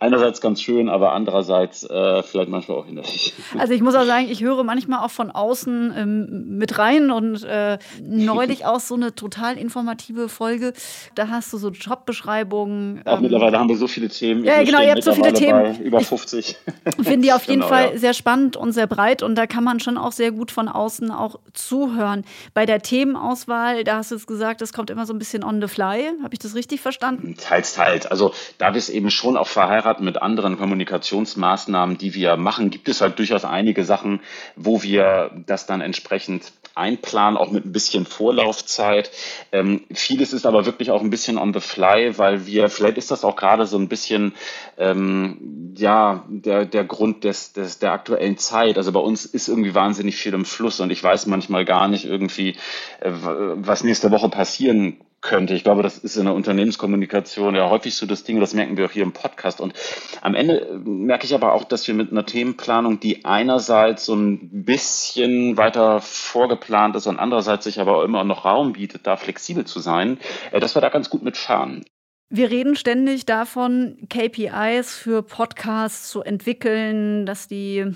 [0.01, 3.35] einerseits ganz schön, aber andererseits äh, vielleicht manchmal auch hinderlich.
[3.59, 7.45] Also ich muss auch sagen, ich höre manchmal auch von außen ähm, mit rein und
[7.45, 10.73] äh, neulich auch so eine total informative Folge.
[11.15, 13.03] Da hast du so Jobbeschreibungen.
[13.05, 14.45] Auch ähm, mittlerweile haben wir so viele Themen.
[14.45, 15.81] Ja, genau, ihr habt so viele Themen.
[15.81, 16.57] Über 50.
[17.03, 17.99] Finde die auf jeden genau, Fall ja.
[17.99, 21.11] sehr spannend und sehr breit und da kann man schon auch sehr gut von außen
[21.11, 22.25] auch zuhören.
[22.55, 25.61] Bei der Themenauswahl, da hast du es gesagt, das kommt immer so ein bisschen on
[25.61, 26.11] the fly.
[26.23, 27.37] Habe ich das richtig verstanden?
[27.37, 28.07] Teils, teils.
[28.07, 32.89] Also da wir es eben schon auch verheiratet mit anderen Kommunikationsmaßnahmen, die wir machen, gibt
[32.89, 34.21] es halt durchaus einige Sachen,
[34.57, 39.11] wo wir das dann entsprechend einplanen, auch mit ein bisschen Vorlaufzeit.
[39.53, 43.11] Ähm, vieles ist aber wirklich auch ein bisschen on the fly, weil wir, vielleicht ist
[43.11, 44.35] das auch gerade so ein bisschen,
[44.77, 48.77] ähm, ja, der, der Grund des, des, der aktuellen Zeit.
[48.77, 52.05] Also bei uns ist irgendwie wahnsinnig viel im Fluss und ich weiß manchmal gar nicht
[52.05, 52.57] irgendwie,
[53.01, 55.55] äh, was nächste Woche passieren könnte.
[55.55, 58.87] Ich glaube, das ist in der Unternehmenskommunikation ja häufig so das Ding, das merken wir
[58.87, 59.61] auch hier im Podcast.
[59.61, 59.75] Und
[60.21, 64.15] am Ende äh, merke ich aber auch, dass wir mit einer Themenplanung, die einerseits so
[64.15, 69.65] ein bisschen weiter vorgeplant ist und andererseits sich aber immer noch Raum bietet, da flexibel
[69.65, 70.19] zu sein,
[70.53, 71.85] äh, dass wir da ganz gut mitfahren.
[72.29, 77.95] Wir reden ständig davon, KPIs für Podcasts zu entwickeln, dass die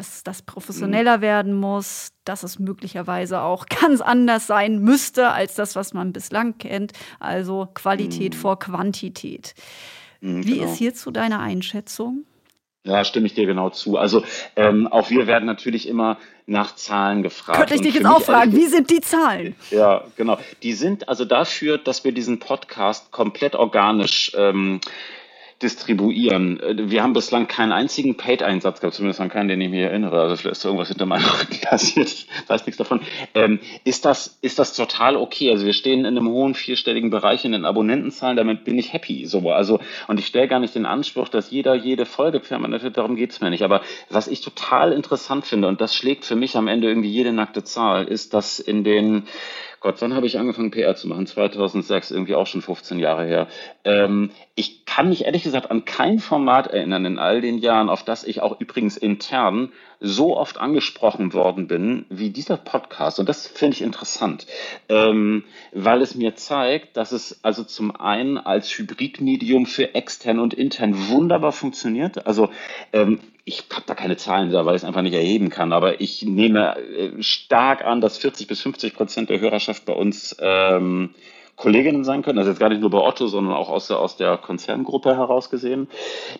[0.00, 1.22] dass das professioneller mhm.
[1.22, 6.56] werden muss, dass es möglicherweise auch ganz anders sein müsste als das, was man bislang
[6.56, 6.92] kennt.
[7.18, 8.38] Also Qualität mhm.
[8.38, 9.54] vor Quantität.
[10.22, 10.70] Mhm, Wie genau.
[10.70, 12.24] ist hierzu deine Einschätzung?
[12.82, 13.98] Ja, stimme ich dir genau zu.
[13.98, 14.24] Also
[14.56, 17.58] ähm, auch wir werden natürlich immer nach Zahlen gefragt.
[17.58, 19.54] Könnte ich dich jetzt auch fragen, wie sind die Zahlen?
[19.70, 20.38] Ja, genau.
[20.62, 24.80] Die sind also dafür, dass wir diesen Podcast komplett organisch ähm,
[25.62, 26.60] distribuieren.
[26.60, 30.20] Äh, wir haben bislang keinen einzigen Paid-Einsatz gehabt, zumindest an keinen, den ich mich erinnere.
[30.20, 33.00] Also vielleicht ist irgendwas hinter meinem Rücken passiert, weiß nichts davon.
[33.34, 35.50] Ähm, ist, das, ist das total okay?
[35.50, 39.26] Also wir stehen in einem hohen vierstelligen Bereich in den Abonnentenzahlen, damit bin ich happy.
[39.26, 42.96] So, also, und ich stelle gar nicht den Anspruch, dass jeder jede Folge permanent hört,
[42.96, 43.62] darum geht's mir nicht.
[43.62, 47.32] Aber was ich total interessant finde, und das schlägt für mich am Ende irgendwie jede
[47.32, 49.24] nackte Zahl, ist, dass in den
[49.80, 51.26] Gott, wann habe ich angefangen, PR zu machen?
[51.26, 53.48] 2006, irgendwie auch schon 15 Jahre her.
[53.84, 58.04] Ähm, ich kann mich ehrlich gesagt an kein Format erinnern in all den Jahren, auf
[58.04, 63.18] das ich auch übrigens intern so oft angesprochen worden bin wie dieser Podcast.
[63.20, 64.46] Und das finde ich interessant,
[64.90, 70.52] ähm, weil es mir zeigt, dass es also zum einen als Hybridmedium für extern und
[70.52, 72.26] intern wunderbar funktioniert.
[72.26, 72.50] Also
[72.92, 76.00] ähm, ich habe da keine Zahlen da, weil ich es einfach nicht erheben kann, aber
[76.00, 81.10] ich nehme äh, stark an, dass 40 bis 50 Prozent der Hörerschaft bei uns ähm,
[81.56, 84.16] Kolleginnen sein können, also jetzt gar nicht nur bei Otto, sondern auch aus der, aus
[84.16, 85.88] der Konzerngruppe heraus gesehen.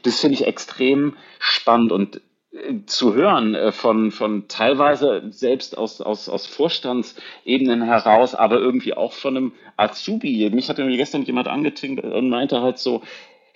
[0.03, 2.21] Das finde ich extrem spannend und
[2.53, 8.95] äh, zu hören äh, von, von teilweise selbst aus, aus, aus Vorstandsebenen heraus, aber irgendwie
[8.95, 10.49] auch von einem Azubi.
[10.51, 13.03] Mich hat gestern jemand angetinkt und meinte halt so,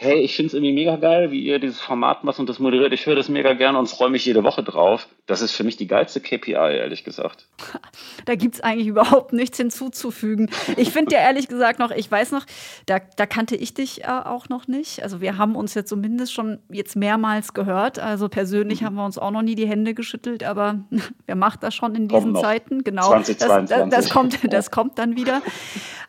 [0.05, 2.93] hey, ich finde es irgendwie mega geil, wie ihr dieses Format macht und das moderiert.
[2.93, 5.09] Ich höre das mega gerne und freue mich jede Woche drauf.
[5.27, 7.49] Das ist für mich die geilste KPI, ehrlich gesagt.
[8.27, 10.51] Da gibt es eigentlich überhaupt nichts hinzuzufügen.
[10.77, 12.47] Ich finde ja ehrlich gesagt noch, ich weiß noch,
[12.87, 15.03] da, da kannte ich dich äh, auch noch nicht.
[15.03, 17.99] Also wir haben uns jetzt zumindest schon jetzt mehrmals gehört.
[17.99, 18.87] Also persönlich mhm.
[18.87, 20.85] haben wir uns auch noch nie die Hände geschüttelt, aber
[21.27, 22.83] wer macht das schon in diesen Zeiten?
[22.83, 23.09] Genau.
[23.09, 23.69] 2022.
[23.69, 25.43] Das, das, das, kommt, das kommt dann wieder.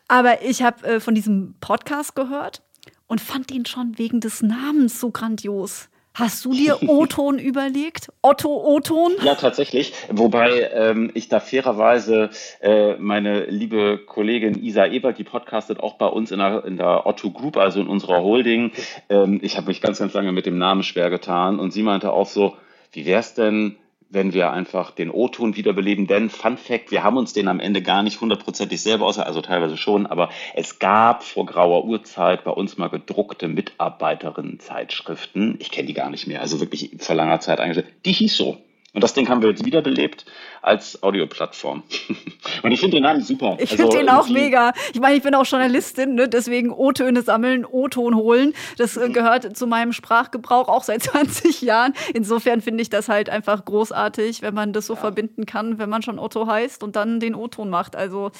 [0.08, 2.62] Aber ich habe äh, von diesem Podcast gehört
[3.06, 5.88] und fand ihn schon wegen des Namens so grandios.
[6.16, 8.08] Hast du dir O-Ton überlegt?
[8.22, 9.12] Otto O-Ton?
[9.22, 9.92] Ja, tatsächlich.
[10.10, 16.06] Wobei ähm, ich da fairerweise äh, meine liebe Kollegin Isa Ebert, die podcastet auch bei
[16.06, 18.72] uns in der, in der Otto Group, also in unserer Holding.
[19.10, 22.12] Ähm, ich habe mich ganz, ganz lange mit dem Namen schwer getan und sie meinte
[22.12, 22.56] auch so,
[22.92, 23.76] wie wäre es denn,
[24.08, 26.06] wenn wir einfach den O-Ton wiederbeleben.
[26.06, 29.40] Denn, Fun Fact, wir haben uns den am Ende gar nicht hundertprozentig selber aus, also
[29.40, 35.56] teilweise schon, aber es gab vor grauer Urzeit bei uns mal gedruckte Mitarbeiterinnen-Zeitschriften.
[35.58, 37.92] Ich kenne die gar nicht mehr, also wirklich vor langer Zeit eingestellt.
[38.04, 38.58] Die hieß so.
[38.92, 40.24] Und das Ding haben wir jetzt wiederbelebt
[40.66, 41.84] als Audioplattform.
[42.62, 43.56] Und ich finde den Namen super.
[43.60, 44.72] Ich finde also, den auch mega.
[44.92, 46.28] Ich meine, ich bin auch Journalistin, ne?
[46.28, 48.52] deswegen O-Töne sammeln, O-Ton holen.
[48.76, 51.94] Das äh, gehört zu meinem Sprachgebrauch auch seit 20 Jahren.
[52.14, 55.00] Insofern finde ich das halt einfach großartig, wenn man das so ja.
[55.00, 57.94] verbinden kann, wenn man schon Otto heißt und dann den O-Ton macht.
[57.94, 58.32] Also,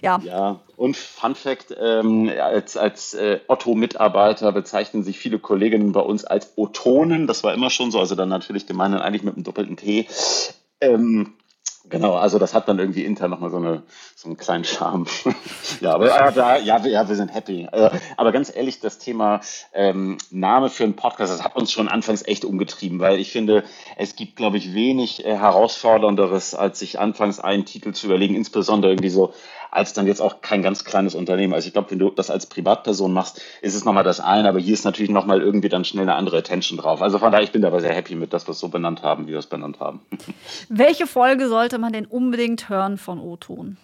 [0.00, 0.20] ja.
[0.22, 6.24] Ja, und Fun Fact: ähm, als, als äh, Otto-Mitarbeiter bezeichnen sich viele Kolleginnen bei uns
[6.24, 7.26] als Otonen.
[7.26, 10.06] Das war immer schon so, also dann natürlich gemeint eigentlich mit einem doppelten T
[10.84, 11.34] ähm,
[11.88, 13.82] genau, also das hat dann irgendwie intern nochmal so, eine,
[14.14, 15.06] so einen kleinen Charme.
[15.80, 17.68] ja, aber ja, ja, ja, wir sind happy.
[17.70, 19.40] Äh, aber ganz ehrlich, das Thema
[19.72, 23.64] ähm, Name für einen Podcast, das hat uns schon anfangs echt umgetrieben, weil ich finde,
[23.96, 28.92] es gibt, glaube ich, wenig äh, herausfordernderes, als sich anfangs einen Titel zu überlegen, insbesondere
[28.92, 29.32] irgendwie so
[29.74, 31.52] als dann jetzt auch kein ganz kleines Unternehmen.
[31.52, 34.60] Also ich glaube, wenn du das als Privatperson machst, ist es nochmal das eine, aber
[34.60, 37.02] hier ist natürlich nochmal irgendwie dann schnell eine andere Attention drauf.
[37.02, 39.02] Also von daher, ich bin da aber sehr happy mit, dass wir es so benannt
[39.02, 40.00] haben, wie wir es benannt haben.
[40.68, 43.76] Welche Folge sollte man denn unbedingt hören von O-Ton?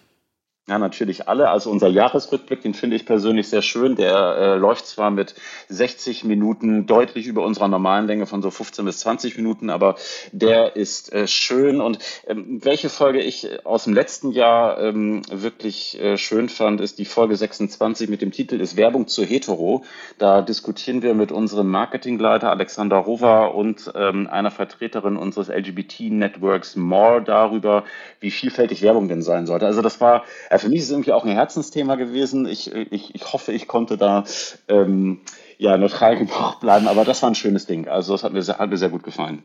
[0.71, 1.49] Ja, natürlich alle.
[1.49, 3.97] Also unser Jahresrückblick, den finde ich persönlich sehr schön.
[3.97, 5.35] Der äh, läuft zwar mit
[5.67, 9.95] 60 Minuten deutlich über unserer normalen Länge von so 15 bis 20 Minuten, aber
[10.31, 11.81] der ist äh, schön.
[11.81, 16.99] Und ähm, welche Folge ich aus dem letzten Jahr ähm, wirklich äh, schön fand, ist
[16.99, 19.83] die Folge 26 mit dem Titel Ist Werbung zu hetero.
[20.19, 27.21] Da diskutieren wir mit unserem Marketingleiter Alexander Rover und ähm, einer Vertreterin unseres LGBT-Networks More
[27.21, 27.83] darüber,
[28.21, 29.65] wie vielfältig Werbung denn sein sollte.
[29.65, 30.23] Also das war
[30.61, 32.45] für mich ist es irgendwie auch ein Herzensthema gewesen.
[32.45, 34.23] Ich, ich, ich hoffe, ich konnte da
[34.67, 35.21] ähm,
[35.57, 37.87] ja, neutral gebraucht bleiben, aber das war ein schönes Ding.
[37.87, 39.43] Also das hat mir, hat mir sehr gut gefallen.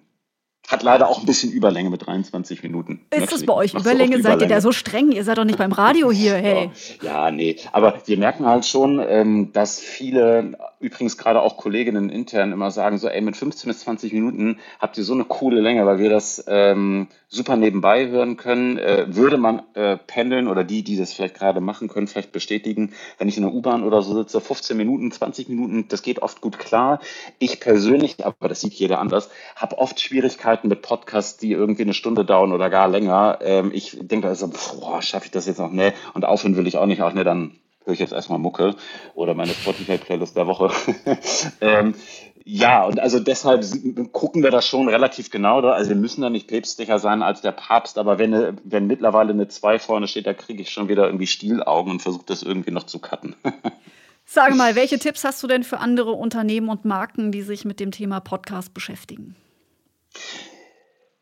[0.68, 3.06] Hat leider auch ein bisschen Überlänge mit 23 Minuten.
[3.10, 4.20] Ist das bei euch Überlänge?
[4.20, 5.12] Seid ihr da so streng?
[5.12, 6.70] Ihr seid doch nicht beim Radio hier, hey.
[7.02, 7.56] Ja, nee.
[7.72, 12.98] Aber wir merken halt schon, ähm, dass viele, übrigens gerade auch Kolleginnen intern immer sagen
[12.98, 16.10] so, ey, mit 15 bis 20 Minuten habt ihr so eine coole Länge, weil wir
[16.10, 18.76] das ähm, super nebenbei hören können.
[18.78, 22.92] Äh, würde man äh, pendeln oder die, die das vielleicht gerade machen können, vielleicht bestätigen,
[23.18, 26.40] wenn ich in der U-Bahn oder so sitze, 15 Minuten, 20 Minuten, das geht oft
[26.40, 26.98] gut klar.
[27.38, 31.94] Ich persönlich, aber das sieht jeder anders, habe oft Schwierigkeiten mit Podcasts, die irgendwie eine
[31.94, 33.38] Stunde dauern oder gar länger.
[33.42, 35.70] Ähm, ich denke also, boah, schaffe ich das jetzt noch?
[35.70, 37.52] Nee, und aufhören will ich auch nicht, auch ne, dann
[37.84, 38.74] höre ich jetzt erstmal Mucke
[39.14, 40.70] oder meine Spotify-Playlist der Woche.
[41.60, 41.94] ähm,
[42.44, 43.64] ja, und also deshalb
[44.12, 45.60] gucken wir das schon relativ genau.
[45.60, 45.72] Da.
[45.72, 49.48] Also wir müssen da nicht päpstlicher sein als der Papst, aber wenn, wenn mittlerweile eine
[49.48, 52.84] 2 vorne steht, da kriege ich schon wieder irgendwie Stielaugen und versuche das irgendwie noch
[52.84, 53.34] zu cutten.
[54.24, 57.78] Sage mal, welche Tipps hast du denn für andere Unternehmen und Marken, die sich mit
[57.78, 59.36] dem Thema Podcast beschäftigen?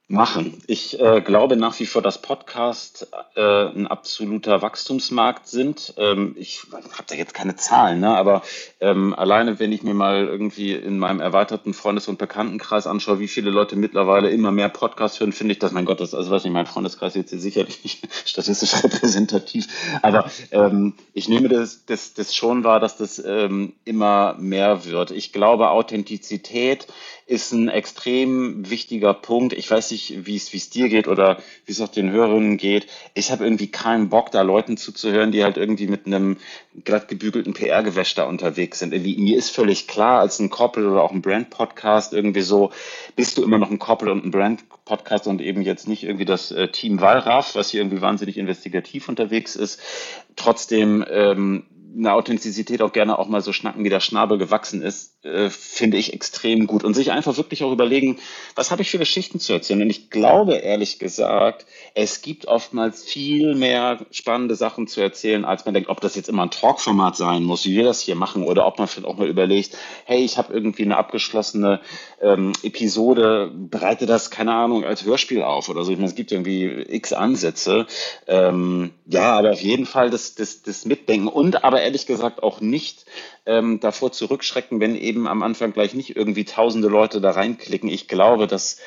[0.07, 0.62] Machen.
[0.67, 5.95] Ich äh, glaube nach wie vor, dass Podcast äh, ein absoluter Wachstumsmarkt sind.
[5.97, 8.14] Ähm, ich habe da jetzt keine Zahlen, ne?
[8.14, 8.43] aber
[8.81, 13.29] ähm, alleine wenn ich mir mal irgendwie in meinem erweiterten Freundes- und Bekanntenkreis anschaue, wie
[13.29, 16.45] viele Leute mittlerweile immer mehr Podcasts hören, finde ich das, mein Gott, das also weiß
[16.45, 19.69] nicht, mein Freundeskreis jetzt sicherlich nicht statistisch repräsentativ,
[20.03, 25.12] aber ähm, ich nehme das, das, das schon wahr, dass das ähm, immer mehr wird.
[25.12, 26.87] Ich glaube, Authentizität
[27.27, 29.55] ist ein extrem wichtiger Punkt.
[29.55, 32.57] Ich weiß nicht, wie es wie es dir geht oder wie es auch den Hörerinnen
[32.57, 32.87] geht.
[33.14, 36.37] Ich habe irgendwie keinen Bock, da Leuten zuzuhören, die halt irgendwie mit einem
[36.85, 38.93] glatt gebügelten PR-Gewäsch da unterwegs sind.
[38.93, 42.71] Irgendwie, mir ist völlig klar, als ein Corporate oder auch ein Brand-Podcast irgendwie so,
[43.17, 46.51] bist du immer noch ein Corporate und ein Brand-Podcast und eben jetzt nicht irgendwie das
[46.51, 49.81] äh, Team Wallraff, was hier irgendwie wahnsinnig investigativ unterwegs ist.
[50.37, 51.64] Trotzdem ähm,
[51.97, 55.97] eine Authentizität auch gerne auch mal so schnacken, wie der Schnabel gewachsen ist, äh, finde
[55.97, 56.85] ich extrem gut.
[56.85, 58.19] Und sich einfach wirklich auch überlegen,
[58.55, 59.83] was habe ich für Geschichten zu erzählen?
[59.83, 65.65] Und ich glaube, ehrlich gesagt, es gibt oftmals viel mehr spannende Sachen zu erzählen, als
[65.65, 68.45] man denkt, ob das jetzt immer ein Talkformat sein muss, wie wir das hier machen,
[68.45, 71.81] oder ob man vielleicht auch mal überlegt, hey, ich habe irgendwie eine abgeschlossene
[72.21, 75.93] ähm, Episode, bereite das, keine Ahnung, als Hörspiel auf oder so.
[75.93, 77.87] Ich meine, es gibt irgendwie x Ansätze.
[78.27, 82.61] Ähm, ja, aber auf jeden Fall das, das, das Mitdenken und aber ehrlich gesagt auch
[82.61, 83.05] nicht
[83.46, 87.88] ähm, davor zurückschrecken, wenn eben am Anfang gleich nicht irgendwie tausende Leute da reinklicken.
[87.88, 88.78] Ich glaube, dass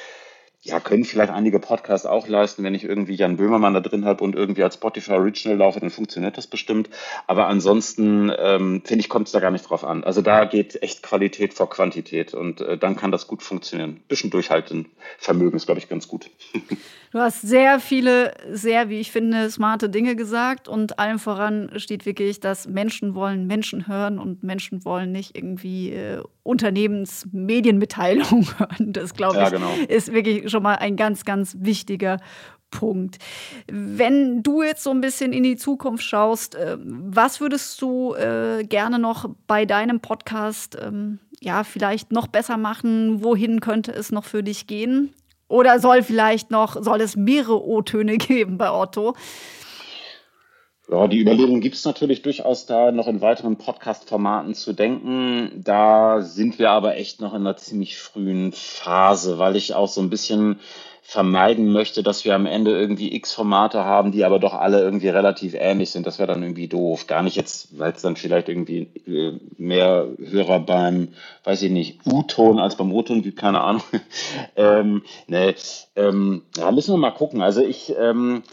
[0.67, 2.63] ja, können vielleicht einige Podcasts auch leisten.
[2.63, 5.89] Wenn ich irgendwie Jan Böhmermann da drin habe und irgendwie als Spotify Original laufe, dann
[5.89, 6.89] funktioniert das bestimmt.
[7.25, 10.03] Aber ansonsten, ähm, finde ich, kommt es da gar nicht drauf an.
[10.03, 13.91] Also da geht echt Qualität vor Quantität und äh, dann kann das gut funktionieren.
[13.91, 16.29] Ein bisschen durchhalten, Vermögen ist, glaube ich, ganz gut.
[17.11, 22.05] Du hast sehr viele, sehr, wie ich finde, smarte Dinge gesagt und allem voran steht
[22.05, 28.93] wirklich, dass Menschen wollen Menschen hören und Menschen wollen nicht irgendwie äh, Unternehmensmedienmitteilungen hören.
[28.97, 29.69] Das, glaube ich, ja, genau.
[29.87, 32.17] ist wirklich schon mal ein ganz, ganz wichtiger
[32.71, 33.17] Punkt.
[33.67, 38.63] Wenn du jetzt so ein bisschen in die Zukunft schaust, äh, was würdest du äh,
[38.63, 43.23] gerne noch bei deinem Podcast ähm, ja vielleicht noch besser machen?
[43.23, 45.13] Wohin könnte es noch für dich gehen?
[45.49, 49.15] Oder soll vielleicht noch, soll es mehrere O-Töne geben bei Otto?
[50.89, 55.61] Ja, die Überlegung gibt es natürlich durchaus da, noch in weiteren Podcast-Formaten zu denken.
[55.61, 59.99] Da sind wir aber echt noch in einer ziemlich frühen Phase, weil ich auch so
[59.99, 60.61] ein bisschen
[61.01, 65.09] vermeiden möchte, dass wir am Ende irgendwie x Formate haben, die aber doch alle irgendwie
[65.09, 66.07] relativ ähnlich sind.
[66.07, 67.07] Das wäre dann irgendwie doof.
[67.07, 71.09] Gar nicht jetzt, weil es dann vielleicht irgendwie äh, mehr Hörer beim,
[71.43, 73.83] weiß ich nicht, U-Ton als beim O-Ton gibt, keine Ahnung.
[74.55, 75.53] ähm, nee,
[75.97, 77.41] ähm, ja, müssen wir mal gucken.
[77.41, 78.43] Also ich, ähm,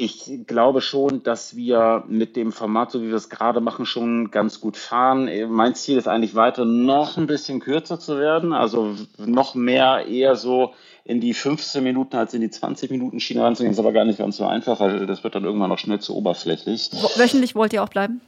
[0.00, 4.30] ich glaube schon, dass wir mit dem Format, so wie wir es gerade machen, schon
[4.30, 5.28] ganz gut fahren.
[5.50, 10.36] Mein Ziel ist eigentlich weiter noch ein bisschen kürzer zu werden, also noch mehr eher
[10.36, 13.72] so in die 15 Minuten als in die 20 Minuten Schiene ranzugehen.
[13.72, 15.98] Das ist aber gar nicht ganz so einfach, weil das wird dann irgendwann noch schnell
[15.98, 16.90] zu oberflächlich.
[17.16, 18.20] Wöchentlich wollt ihr auch bleiben?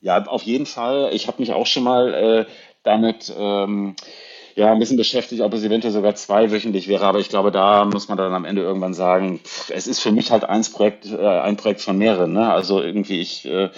[0.00, 1.10] Ja, auf jeden Fall.
[1.12, 2.46] Ich habe mich auch schon mal äh,
[2.84, 3.96] damit ähm,
[4.54, 7.04] ja, ein bisschen beschäftigt, ob es eventuell sogar zweiwöchentlich wäre.
[7.04, 10.30] Aber ich glaube, da muss man dann am Ende irgendwann sagen, es ist für mich
[10.30, 12.32] halt eins Projekt, äh, ein Projekt von mehreren.
[12.32, 12.50] Ne?
[12.50, 13.70] Also irgendwie, ich äh,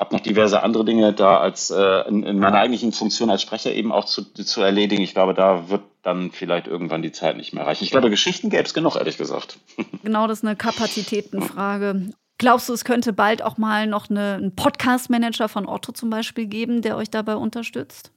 [0.00, 3.72] habe noch diverse andere Dinge da als äh, in, in, meiner eigentlichen Funktion als Sprecher
[3.72, 5.02] eben auch zu, zu erledigen.
[5.02, 7.84] Ich glaube, da wird dann vielleicht irgendwann die Zeit nicht mehr reichen.
[7.84, 9.58] Ich glaube, Geschichten gäbe es genug, ehrlich gesagt.
[10.02, 12.12] Genau, das ist eine Kapazitätenfrage.
[12.38, 16.46] Glaubst du, es könnte bald auch mal noch eine, einen Podcast-Manager von Otto zum Beispiel
[16.46, 18.12] geben, der euch dabei unterstützt?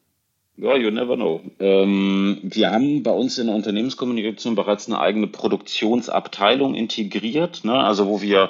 [0.55, 1.41] Ja, you never know.
[1.59, 7.73] Ähm, wir haben bei uns in der Unternehmenskommunikation bereits eine eigene Produktionsabteilung integriert, ne?
[7.73, 8.49] also wo wir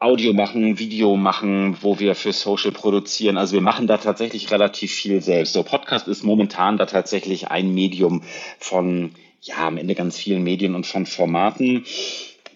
[0.00, 3.38] Audio machen, Video machen, wo wir für Social produzieren.
[3.38, 5.54] Also wir machen da tatsächlich relativ viel selbst.
[5.54, 8.22] So Podcast ist momentan da tatsächlich ein Medium
[8.58, 11.84] von, ja, am Ende ganz vielen Medien und von Formaten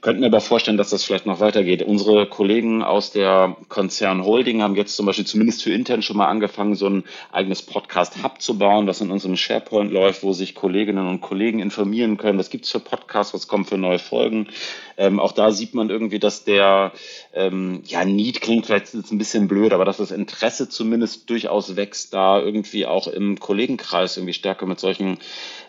[0.03, 1.83] könnten mir aber vorstellen, dass das vielleicht noch weitergeht.
[1.83, 6.27] Unsere Kollegen aus der Konzern Holding haben jetzt zum Beispiel zumindest für intern schon mal
[6.27, 11.07] angefangen, so ein eigenes Podcast-Hub zu bauen, was in unserem SharePoint läuft, wo sich Kolleginnen
[11.07, 12.39] und Kollegen informieren können.
[12.39, 14.49] Was gibt's für Podcasts, was kommt für neue Folgen.
[14.97, 16.93] Ähm, auch da sieht man irgendwie, dass der,
[17.35, 21.77] ähm, ja, Need klingt vielleicht jetzt ein bisschen blöd, aber dass das Interesse zumindest durchaus
[21.77, 25.19] wächst, da irgendwie auch im Kollegenkreis irgendwie stärker mit solchen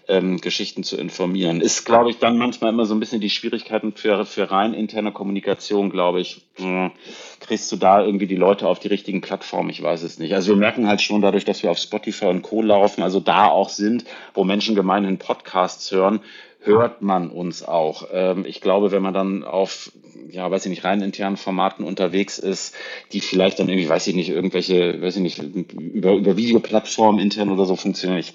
[0.09, 1.61] ähm, Geschichten zu informieren.
[1.61, 5.13] Ist, glaube ich, dann manchmal immer so ein bisschen die Schwierigkeiten für, für rein interne
[5.13, 6.91] Kommunikation, glaube ich, hm,
[7.39, 9.69] kriege kriegst du da irgendwie die Leute auf die richtigen Plattformen?
[9.69, 10.33] Ich weiß es nicht.
[10.33, 12.63] Also wir merken halt schon dadurch, dass wir auf Spotify und Co.
[12.63, 16.19] laufen, also da auch sind, wo Menschen gemeinhin Podcasts hören,
[16.63, 18.07] hört man uns auch.
[18.11, 19.91] Ähm, ich glaube, wenn man dann auf,
[20.29, 22.75] ja, weiß ich nicht, rein internen Formaten unterwegs ist,
[23.11, 27.49] die vielleicht dann irgendwie, weiß ich nicht, irgendwelche, weiß ich nicht, über, über Videoplattformen intern
[27.49, 28.33] oder so funktionieren, ich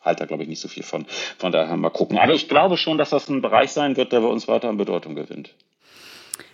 [0.00, 1.06] halte da, glaube ich, nicht so viel von.
[1.38, 2.18] Von daher mal gucken.
[2.18, 4.76] Aber ich glaube schon, dass das ein Bereich sein wird, der bei uns weiter an
[4.76, 5.54] Bedeutung gewinnt.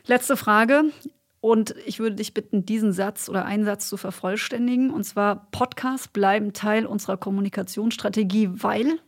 [0.06, 0.84] Letzte Frage.
[1.40, 4.90] Und ich würde dich bitten, diesen Satz oder einen Satz zu vervollständigen.
[4.90, 8.98] Und zwar, Podcasts bleiben Teil unserer Kommunikationsstrategie, weil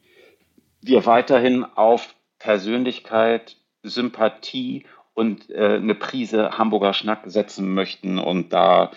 [0.87, 8.18] wir weiterhin auf Persönlichkeit, Sympathie und äh, eine Prise Hamburger Schnack setzen möchten.
[8.18, 8.91] Und da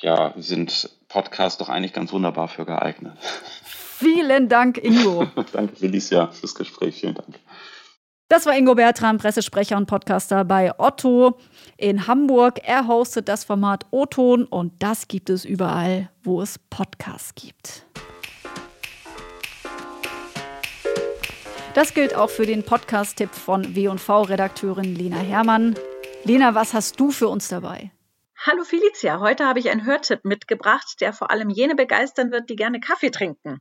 [0.00, 3.16] ja, sind Podcasts doch eigentlich ganz wunderbar für geeignet.
[3.64, 5.26] Vielen Dank, Ingo.
[5.52, 7.00] Danke, Felicia, fürs Gespräch.
[7.00, 7.38] Vielen Dank.
[8.28, 11.38] Das war Ingo Bertram, Pressesprecher und Podcaster bei Otto
[11.76, 12.60] in Hamburg.
[12.64, 17.84] Er hostet das Format O-Ton und das gibt es überall, wo es Podcasts gibt.
[21.74, 25.74] Das gilt auch für den Podcast-Tipp von W&V-Redakteurin Lena Herrmann.
[26.22, 27.90] Lena, was hast du für uns dabei?
[28.46, 32.54] Hallo Felicia, heute habe ich einen Hörtipp mitgebracht, der vor allem jene begeistern wird, die
[32.54, 33.60] gerne Kaffee trinken.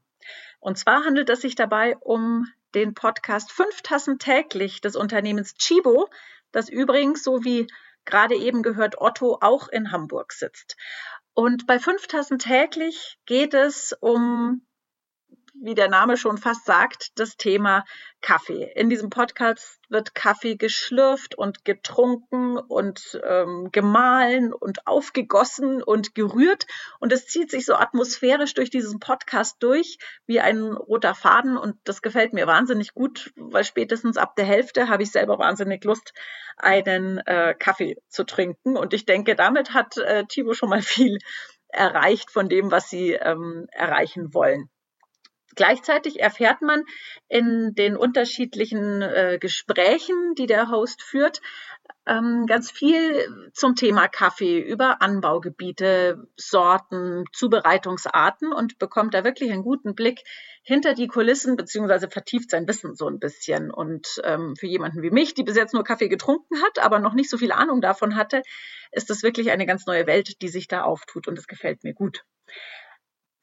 [0.59, 2.45] Und zwar handelt es sich dabei um
[2.76, 6.07] den Podcast Fünf Tassen täglich des Unternehmens Chibo,
[6.51, 7.66] das übrigens, so wie
[8.05, 10.78] gerade eben gehört, Otto auch in Hamburg sitzt.
[11.34, 14.61] Und bei Fünf Tassen täglich geht es um
[15.54, 17.86] wie der Name schon fast sagt, das Thema
[18.22, 18.72] Kaffee.
[18.76, 26.66] In diesem Podcast wird Kaffee geschlürft und getrunken und ähm, gemahlen und aufgegossen und gerührt.
[26.99, 31.58] Und es zieht sich so atmosphärisch durch diesen Podcast durch wie ein roter Faden.
[31.58, 35.84] Und das gefällt mir wahnsinnig gut, weil spätestens ab der Hälfte habe ich selber wahnsinnig
[35.84, 36.14] Lust,
[36.58, 38.78] einen äh, Kaffee zu trinken.
[38.78, 41.20] Und ich denke, damit hat äh, Thibaut schon mal viel
[41.68, 44.70] erreicht von dem, was sie ähm, erreichen wollen.
[45.56, 46.84] Gleichzeitig erfährt man
[47.28, 51.41] in den unterschiedlichen äh, Gesprächen, die der Host führt,
[52.06, 59.64] ähm, ganz viel zum Thema Kaffee über Anbaugebiete, Sorten, Zubereitungsarten und bekommt da wirklich einen
[59.64, 60.22] guten Blick
[60.64, 63.72] hinter die Kulissen beziehungsweise vertieft sein Wissen so ein bisschen.
[63.72, 67.14] Und ähm, für jemanden wie mich, die bis jetzt nur Kaffee getrunken hat, aber noch
[67.14, 68.41] nicht so viel Ahnung davon hatte,
[68.91, 71.93] ist das wirklich eine ganz neue Welt, die sich da auftut und es gefällt mir
[71.93, 72.26] gut.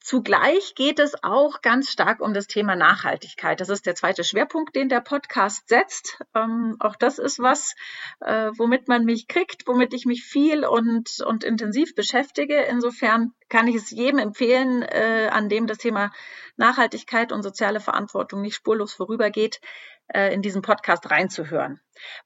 [0.03, 3.61] Zugleich geht es auch ganz stark um das Thema Nachhaltigkeit.
[3.61, 6.19] Das ist der zweite Schwerpunkt, den der Podcast setzt.
[6.33, 7.75] Ähm, auch das ist was,
[8.19, 12.61] äh, womit man mich kriegt, womit ich mich viel und, und intensiv beschäftige.
[12.61, 16.11] Insofern kann ich es jedem empfehlen, äh, an dem das Thema
[16.57, 19.61] Nachhaltigkeit und soziale Verantwortung nicht spurlos vorübergeht,
[20.07, 21.79] äh, in diesen Podcast reinzuhören.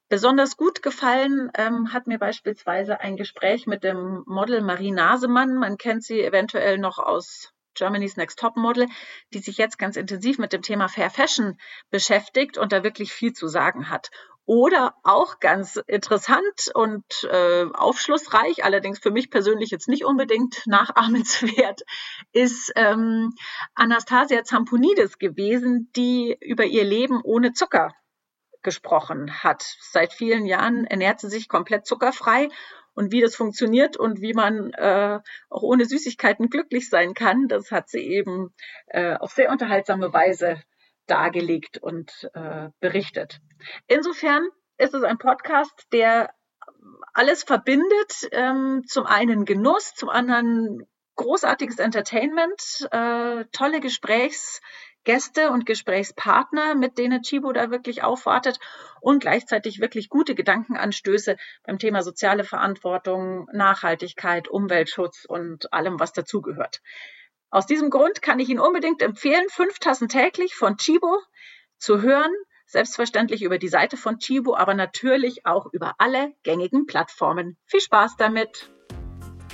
[0.08, 5.56] Besonders gut gefallen ähm, hat mir beispielsweise ein Gespräch mit dem Model Marie Nasemann.
[5.56, 8.86] Man kennt sie eventuell noch aus Germany's Next Top Model,
[9.32, 11.58] die sich jetzt ganz intensiv mit dem Thema Fair Fashion
[11.90, 14.10] beschäftigt und da wirklich viel zu sagen hat.
[14.46, 21.82] Oder auch ganz interessant und äh, aufschlussreich, allerdings für mich persönlich jetzt nicht unbedingt nachahmenswert,
[22.32, 23.34] ist ähm,
[23.74, 27.92] Anastasia Zamponidis gewesen, die über ihr Leben ohne Zucker
[28.62, 29.64] gesprochen hat.
[29.80, 32.48] Seit vielen Jahren ernährt sie sich komplett zuckerfrei
[32.96, 35.20] und wie das funktioniert und wie man äh,
[35.50, 38.52] auch ohne Süßigkeiten glücklich sein kann, das hat sie eben
[38.86, 40.62] äh, auf sehr unterhaltsame Weise
[41.06, 43.40] dargelegt und äh, berichtet.
[43.86, 46.30] Insofern ist es ein Podcast, der
[47.12, 48.28] alles verbindet.
[48.32, 50.86] Ähm, zum einen Genuss, zum anderen
[51.16, 54.60] großartiges Entertainment, äh, tolle Gesprächs,
[55.06, 58.58] Gäste und Gesprächspartner, mit denen Chibo da wirklich aufwartet
[59.00, 66.82] und gleichzeitig wirklich gute Gedankenanstöße beim Thema soziale Verantwortung, Nachhaltigkeit, Umweltschutz und allem, was dazugehört.
[67.50, 71.22] Aus diesem Grund kann ich Ihnen unbedingt empfehlen, fünf Tassen täglich von Chibo
[71.78, 72.32] zu hören.
[72.66, 77.56] Selbstverständlich über die Seite von Chibo, aber natürlich auch über alle gängigen Plattformen.
[77.66, 78.72] Viel Spaß damit!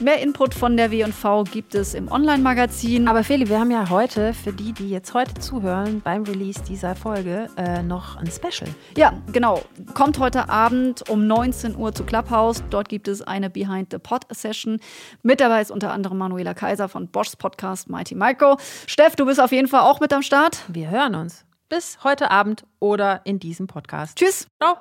[0.01, 3.07] Mehr Input von der W&V gibt es im Online-Magazin.
[3.09, 6.97] Aber Feli, wir haben ja heute, für die, die jetzt heute zuhören, beim Release dieser
[6.97, 8.69] Folge, äh, noch ein Special.
[8.97, 9.63] Ja, genau.
[9.95, 12.63] Kommt heute Abend um 19 Uhr zu Clubhouse.
[12.71, 14.81] Dort gibt es eine Behind the Pod Session.
[15.23, 18.57] Mit dabei ist unter anderem Manuela Kaiser von Bosch's Podcast Mighty Micro.
[18.87, 20.65] Steff, du bist auf jeden Fall auch mit am Start.
[20.69, 21.45] Wir hören uns.
[21.69, 24.19] Bis heute Abend oder in diesem Podcast.
[24.19, 24.47] Tschüss.
[24.61, 24.79] Ciao.